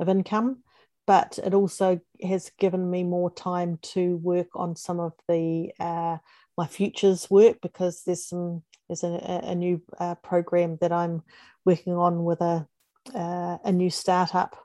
of 0.00 0.08
income. 0.08 0.64
But 1.06 1.38
it 1.44 1.54
also 1.54 2.00
has 2.22 2.50
given 2.58 2.90
me 2.90 3.04
more 3.04 3.30
time 3.30 3.78
to 3.94 4.16
work 4.16 4.48
on 4.56 4.74
some 4.74 4.98
of 4.98 5.12
the 5.28 5.70
uh, 5.78 6.18
my 6.56 6.66
futures 6.66 7.30
work 7.30 7.58
because 7.62 8.02
there's 8.02 8.26
some 8.26 8.64
there's 8.90 9.04
a, 9.04 9.40
a 9.44 9.54
new 9.54 9.80
uh, 9.98 10.16
program 10.16 10.76
that 10.80 10.90
I'm 10.90 11.22
working 11.64 11.92
on 11.92 12.24
with 12.24 12.40
a 12.40 12.66
uh, 13.14 13.58
a 13.64 13.72
new 13.72 13.88
startup 13.88 14.56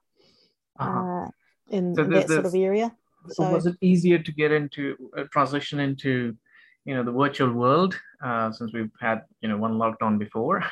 uh-huh. 0.79 1.25
uh, 1.25 1.29
in, 1.69 1.95
so 1.95 2.03
that 2.05 2.27
sort 2.27 2.45
of 2.45 2.55
area. 2.55 2.91
So 3.29 3.51
was 3.51 3.67
it 3.67 3.75
easier 3.81 4.17
to 4.17 4.31
get 4.31 4.51
into 4.51 4.95
uh, 5.15 5.23
transition 5.31 5.79
into, 5.79 6.35
you 6.85 6.95
know, 6.95 7.03
the 7.03 7.11
virtual 7.11 7.51
world 7.51 7.99
uh, 8.23 8.51
since 8.51 8.73
we've 8.73 8.91
had 8.99 9.21
you 9.41 9.49
know 9.49 9.57
one 9.57 9.73
lockdown 9.73 10.17
before? 10.17 10.63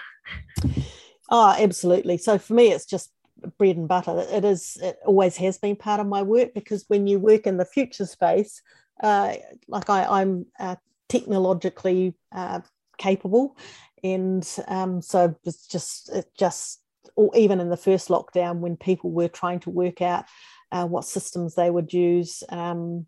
oh, 1.30 1.56
absolutely. 1.58 2.18
So 2.18 2.40
for 2.40 2.54
me, 2.56 2.72
it's 2.72 2.88
just 2.88 3.12
bread 3.60 3.78
and 3.78 3.88
butter. 3.88 4.26
It 4.32 4.44
is. 4.46 4.78
It 4.82 4.98
always 5.06 5.38
has 5.38 5.60
been 5.60 5.76
part 5.76 6.00
of 6.00 6.08
my 6.08 6.24
work 6.24 6.56
because 6.56 6.86
when 6.88 7.06
you 7.06 7.20
work 7.20 7.46
in 7.46 7.58
the 7.58 7.66
future 7.66 8.08
space, 8.08 8.64
uh, 9.04 9.34
like 9.68 9.92
I, 9.92 10.26
uh, 10.60 10.76
technologically 11.08 12.16
uh, 12.32 12.62
capable, 12.98 13.58
and 14.04 14.48
um, 14.68 15.02
so 15.02 15.36
it's 15.44 15.68
just 15.68 16.10
it 16.10 16.26
just 16.38 16.82
or 17.16 17.30
even 17.36 17.60
in 17.60 17.70
the 17.70 17.78
first 17.78 18.10
lockdown 18.10 18.60
when 18.60 18.76
people 18.76 19.12
were 19.12 19.28
trying 19.28 19.60
to 19.60 19.70
work 19.70 20.02
out 20.02 20.26
uh, 20.72 20.86
what 20.86 21.06
systems 21.06 21.56
they 21.56 21.70
would 21.70 21.94
use 21.94 22.44
um, 22.50 23.06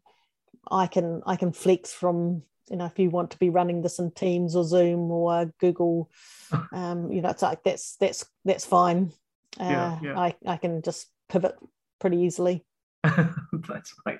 i 0.70 0.86
can 0.86 1.22
i 1.26 1.36
can 1.36 1.52
flex 1.52 1.92
from 1.94 2.44
you 2.70 2.76
know 2.76 2.86
if 2.86 3.00
you 3.00 3.10
want 3.10 3.32
to 3.32 3.40
be 3.40 3.50
running 3.50 3.82
this 3.82 4.00
in 4.00 4.12
teams 4.12 4.56
or 4.56 4.64
zoom 4.64 5.12
or 5.12 5.52
google 5.60 6.10
um, 6.72 7.12
you 7.12 7.22
know 7.22 7.30
it's 7.30 7.42
like 7.42 7.64
that's 7.64 7.96
that's 7.98 8.26
that's 8.44 8.66
fine. 8.66 9.12
Uh, 9.60 9.64
yeah, 9.64 10.00
yeah. 10.04 10.20
I, 10.20 10.36
I 10.46 10.58
can 10.58 10.82
just 10.82 11.08
pivot 11.30 11.56
pretty 12.00 12.18
easily. 12.18 12.66
That's 13.04 13.94
right. 14.06 14.20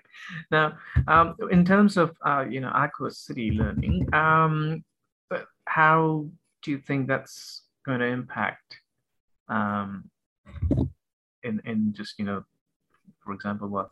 Now 0.50 0.78
um, 1.08 1.36
in 1.52 1.66
terms 1.66 1.98
of 1.98 2.16
uh, 2.26 2.46
you 2.50 2.62
know 2.62 2.70
Ako 2.70 3.10
city 3.10 3.52
learning 3.52 4.08
um, 4.14 4.84
how 5.66 6.26
do 6.62 6.72
you 6.72 6.80
think 6.80 7.08
that's 7.08 7.64
going 7.86 8.00
to 8.00 8.06
impact 8.06 8.78
um, 9.50 10.10
in 11.44 11.62
in 11.66 11.94
just 11.94 12.18
you 12.18 12.26
know, 12.26 12.44
for 13.24 13.34
example, 13.34 13.68
what 13.68 13.92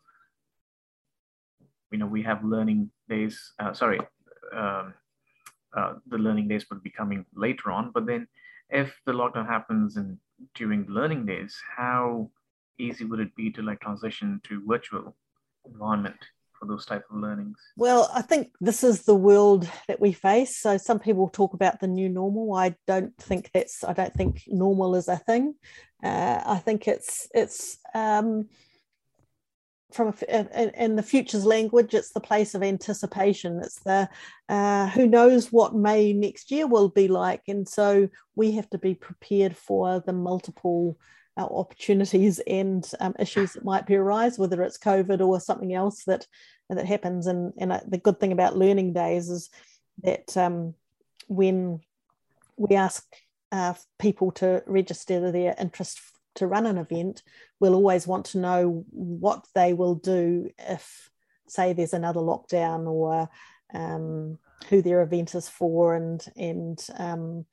you 1.92 1.98
know 1.98 2.08
we 2.08 2.24
have 2.24 2.44
learning 2.44 2.90
days. 3.10 3.54
Uh, 3.60 3.74
sorry, 3.74 4.00
um, 4.56 4.94
uh, 5.76 5.94
the 6.08 6.18
learning 6.18 6.48
days 6.48 6.66
will 6.70 6.80
be 6.80 6.90
coming 6.90 7.26
later 7.36 7.72
on. 7.72 7.92
But 7.92 8.06
then, 8.06 8.28
if 8.70 9.00
the 9.06 9.14
lockdown 9.14 9.48
happens 9.48 9.98
and 9.98 10.18
during 10.56 10.86
the 10.86 10.92
learning 10.92 11.26
days, 11.26 11.62
how 11.78 12.30
easy 12.80 13.06
would 13.06 13.20
it 13.20 13.36
be 13.36 13.52
to 13.52 13.62
like 13.62 13.80
transition 13.82 14.42
to 14.46 14.64
virtual 14.66 15.16
environment? 15.66 16.18
For 16.64 16.74
those 16.74 16.86
type 16.86 17.04
of 17.10 17.18
learnings? 17.18 17.58
Well, 17.76 18.10
I 18.14 18.22
think 18.22 18.52
this 18.62 18.84
is 18.84 19.04
the 19.04 19.16
world 19.16 19.70
that 19.88 20.00
we 20.00 20.14
face. 20.14 20.58
So 20.58 20.78
some 20.78 21.00
people 21.00 21.30
talk 21.30 21.54
about 21.54 21.80
the 21.80 21.88
new 21.88 22.10
normal. 22.10 22.56
I 22.56 22.76
don't 22.88 23.16
think 23.18 23.52
that's. 23.54 23.84
I 23.84 23.94
don't 23.94 24.14
think 24.14 24.44
normal 24.48 24.96
is 24.96 25.08
a 25.08 25.18
thing. 25.18 25.56
Uh, 26.04 26.42
I 26.46 26.58
think 26.58 26.88
it's 26.88 27.28
it's. 27.34 27.78
Um, 27.94 28.48
from 29.92 30.12
in 30.32 30.96
the 30.96 31.04
future's 31.04 31.46
language, 31.46 31.94
it's 31.94 32.14
the 32.14 32.20
place 32.20 32.56
of 32.56 32.64
anticipation. 32.64 33.60
It's 33.62 33.80
the 33.82 34.10
uh, 34.50 34.90
who 34.90 35.06
knows 35.06 35.52
what 35.52 35.76
May 35.76 36.14
next 36.14 36.50
year 36.50 36.66
will 36.66 36.90
be 36.90 37.08
like, 37.08 37.44
and 37.48 37.70
so 37.70 38.10
we 38.36 38.54
have 38.54 38.68
to 38.72 38.80
be 38.80 38.96
prepared 38.96 39.56
for 39.56 40.00
the 40.00 40.14
multiple 40.14 40.98
uh, 41.38 41.46
opportunities 41.46 42.40
and 42.40 42.90
um, 43.00 43.16
issues 43.20 43.54
that 43.54 43.66
might 43.66 43.86
be 43.86 43.96
arise, 43.96 44.38
whether 44.38 44.62
it's 44.62 44.78
COVID 44.78 45.20
or 45.22 45.40
something 45.40 45.74
else 45.74 46.04
that 46.06 46.28
that 46.70 46.86
happens. 46.86 47.28
And 47.28 47.54
and 47.58 47.72
uh, 47.72 47.82
the 47.88 47.98
good 47.98 48.20
thing 48.20 48.32
about 48.32 48.58
learning 48.58 48.94
days 48.94 49.30
is 49.30 49.50
that 50.04 50.36
um, 50.38 50.76
when 51.28 51.82
we 52.58 52.76
ask 52.76 53.06
uh, 53.52 53.74
people 54.00 54.32
to 54.32 54.64
register 54.66 55.32
their 55.32 55.56
interest 55.60 56.00
to 56.36 56.48
run 56.48 56.66
an 56.66 56.78
event, 56.78 57.22
we'll 57.60 57.76
always 57.76 58.08
want 58.08 58.26
to 58.26 58.40
know 58.40 58.86
what 58.90 59.46
they 59.54 59.74
will 59.74 59.96
do 59.96 60.50
if, 60.58 61.10
say, 61.48 61.74
there's 61.74 61.94
another 61.94 62.22
lockdown 62.22 62.88
or 62.88 63.30
um, 63.74 64.40
who 64.70 64.82
their 64.82 65.02
event 65.02 65.36
is 65.36 65.48
for, 65.50 65.96
and 65.96 66.26
and 66.36 66.86
um, 66.98 67.46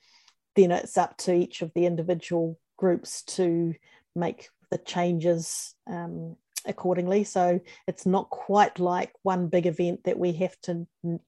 then 0.57 0.71
it's 0.71 0.97
up 0.97 1.17
to 1.19 1.35
each 1.35 1.63
of 1.63 1.73
the 1.75 1.87
individual 1.87 2.59
groups 2.81 3.23
to 3.23 3.75
make 4.17 4.49
the 4.71 4.79
changes 4.79 5.75
um, 5.87 6.37
accordingly. 6.67 7.25
So 7.25 7.61
it's 7.87 8.07
not 8.07 8.31
quite 8.31 8.79
like 8.79 9.13
one 9.23 9.49
big 9.49 9.67
event 9.67 10.05
that 10.05 10.19
we 10.19 10.33
have 10.33 10.59
to 10.63 10.87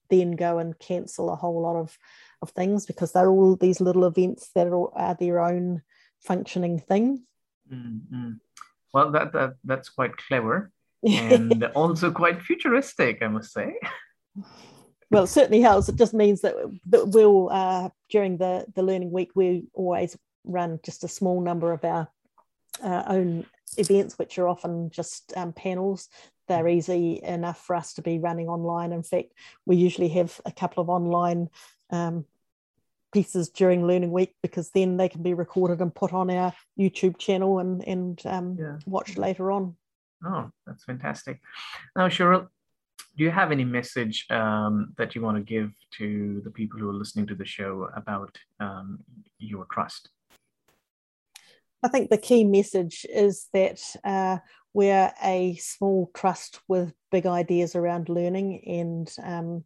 then 0.09 0.31
go 0.31 0.57
and 0.57 0.77
cancel 0.79 1.31
a 1.31 1.35
whole 1.35 1.61
lot 1.61 1.75
of, 1.75 1.95
of 2.41 2.49
things 2.49 2.85
because 2.85 3.11
they're 3.11 3.29
all 3.29 3.55
these 3.55 3.79
little 3.79 4.05
events 4.05 4.49
that 4.55 4.67
are, 4.67 4.97
are 4.97 5.15
their 5.15 5.39
own 5.39 5.83
functioning 6.21 6.79
thing. 6.79 7.23
Mm-hmm. 7.71 8.31
Well, 8.93 9.11
that, 9.11 9.33
that 9.33 9.53
that's 9.63 9.89
quite 9.89 10.17
clever 10.17 10.71
and 11.03 11.63
also 11.75 12.11
quite 12.11 12.41
futuristic, 12.41 13.21
I 13.21 13.27
must 13.27 13.51
say. 13.51 13.75
well, 15.11 15.23
it 15.23 15.27
certainly 15.27 15.61
helps. 15.61 15.89
It 15.89 15.95
just 15.95 16.13
means 16.13 16.41
that, 16.41 16.55
that 16.87 17.09
we'll 17.09 17.49
uh, 17.49 17.89
during 18.09 18.37
the 18.37 18.65
the 18.75 18.83
learning 18.83 19.11
week 19.11 19.31
we 19.35 19.65
always 19.73 20.17
run 20.43 20.79
just 20.83 21.03
a 21.03 21.07
small 21.07 21.41
number 21.41 21.71
of 21.71 21.83
our 21.83 22.07
uh, 22.83 23.03
own 23.07 23.45
events, 23.77 24.17
which 24.17 24.37
are 24.37 24.47
often 24.47 24.89
just 24.89 25.33
um, 25.35 25.53
panels. 25.53 26.09
They're 26.47 26.67
easy 26.67 27.21
enough 27.23 27.65
for 27.65 27.75
us 27.75 27.93
to 27.93 28.01
be 28.01 28.19
running 28.19 28.47
online. 28.47 28.91
In 28.91 29.03
fact, 29.03 29.33
we 29.65 29.75
usually 29.75 30.09
have 30.09 30.39
a 30.45 30.51
couple 30.51 30.81
of 30.81 30.89
online 30.89 31.49
um, 31.89 32.25
pieces 33.13 33.49
during 33.49 33.87
Learning 33.87 34.11
Week 34.11 34.35
because 34.41 34.71
then 34.71 34.97
they 34.97 35.07
can 35.07 35.23
be 35.23 35.33
recorded 35.33 35.79
and 35.81 35.93
put 35.93 36.11
on 36.11 36.29
our 36.29 36.53
YouTube 36.77 37.17
channel 37.17 37.59
and, 37.59 37.87
and 37.87 38.21
um, 38.25 38.57
yeah. 38.59 38.77
watched 38.85 39.17
later 39.17 39.51
on. 39.51 39.75
Oh, 40.25 40.51
that's 40.65 40.83
fantastic. 40.83 41.39
Now, 41.95 42.07
Cheryl, 42.07 42.47
do 43.15 43.23
you 43.23 43.31
have 43.31 43.51
any 43.51 43.63
message 43.63 44.25
um, 44.29 44.93
that 44.97 45.15
you 45.15 45.21
want 45.21 45.37
to 45.37 45.43
give 45.43 45.71
to 45.97 46.41
the 46.43 46.49
people 46.49 46.79
who 46.79 46.89
are 46.89 46.93
listening 46.93 47.27
to 47.27 47.35
the 47.35 47.45
show 47.45 47.89
about 47.95 48.37
um, 48.59 48.99
your 49.37 49.65
trust? 49.71 50.09
I 51.83 51.89
think 51.89 52.09
the 52.09 52.17
key 52.17 52.45
message 52.45 53.05
is 53.13 53.47
that 53.53 53.81
uh, 54.05 54.37
we're 54.73 55.11
a 55.21 55.55
small 55.57 56.09
trust 56.13 56.61
with 56.69 56.93
big 57.11 57.25
ideas 57.25 57.75
around 57.75 58.07
learning, 58.07 58.63
and 58.65 59.13
um, 59.21 59.65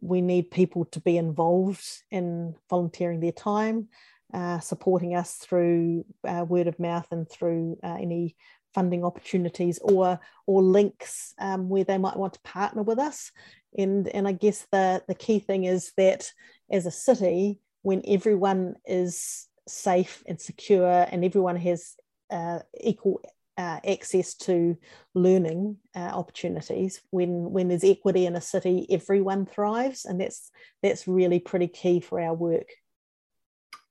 we 0.00 0.20
need 0.20 0.52
people 0.52 0.84
to 0.86 1.00
be 1.00 1.16
involved 1.16 1.84
in 2.12 2.54
volunteering 2.70 3.18
their 3.18 3.32
time, 3.32 3.88
uh, 4.32 4.60
supporting 4.60 5.16
us 5.16 5.34
through 5.34 6.04
uh, 6.26 6.44
word 6.48 6.68
of 6.68 6.78
mouth 6.78 7.08
and 7.10 7.28
through 7.28 7.78
uh, 7.82 7.96
any 8.00 8.36
funding 8.72 9.04
opportunities 9.04 9.78
or 9.82 10.20
or 10.46 10.62
links 10.62 11.34
um, 11.40 11.68
where 11.68 11.84
they 11.84 11.98
might 11.98 12.16
want 12.16 12.34
to 12.34 12.40
partner 12.40 12.82
with 12.82 13.00
us. 13.00 13.32
And 13.76 14.06
and 14.08 14.28
I 14.28 14.32
guess 14.32 14.66
the 14.70 15.02
the 15.08 15.14
key 15.14 15.40
thing 15.40 15.64
is 15.64 15.92
that 15.96 16.30
as 16.70 16.86
a 16.86 16.92
city, 16.92 17.60
when 17.82 18.02
everyone 18.06 18.76
is 18.84 19.48
safe 19.66 20.22
and 20.26 20.40
secure 20.40 21.06
and 21.10 21.24
everyone 21.24 21.56
has 21.56 21.96
uh, 22.30 22.60
equal 22.80 23.20
uh, 23.58 23.80
access 23.88 24.34
to 24.34 24.76
learning 25.14 25.76
uh, 25.94 26.10
opportunities. 26.12 27.00
When 27.10 27.50
when 27.50 27.68
there's 27.68 27.84
equity 27.84 28.26
in 28.26 28.36
a 28.36 28.40
city 28.40 28.86
everyone 28.90 29.46
thrives 29.46 30.04
and 30.04 30.20
that's 30.20 30.50
that's 30.82 31.08
really 31.08 31.38
pretty 31.38 31.68
key 31.68 32.00
for 32.00 32.20
our 32.20 32.34
work. 32.34 32.68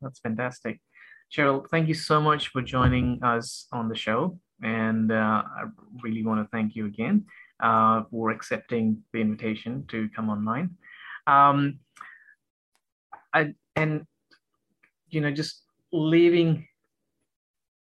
That's 0.02 0.20
fantastic. 0.20 0.80
Cheryl 1.36 1.68
thank 1.70 1.88
you 1.88 1.96
so 1.96 2.22
much 2.22 2.50
for 2.50 2.62
joining 2.62 3.24
us 3.24 3.68
on 3.72 3.90
the 3.90 3.96
show 3.96 4.40
and 4.62 5.12
uh, 5.12 5.44
i 5.44 5.64
really 6.02 6.24
want 6.24 6.40
to 6.40 6.48
thank 6.50 6.76
you 6.76 6.86
again 6.86 7.26
uh, 7.60 8.04
for 8.12 8.32
accepting 8.32 9.04
the 9.14 9.20
invitation 9.20 9.86
to 9.88 10.10
come 10.16 10.30
online. 10.30 10.78
Um, 11.28 11.80
I, 13.34 13.54
and 13.76 14.06
you 15.10 15.22
know 15.22 15.32
just 15.32 15.62
leaving 15.96 16.68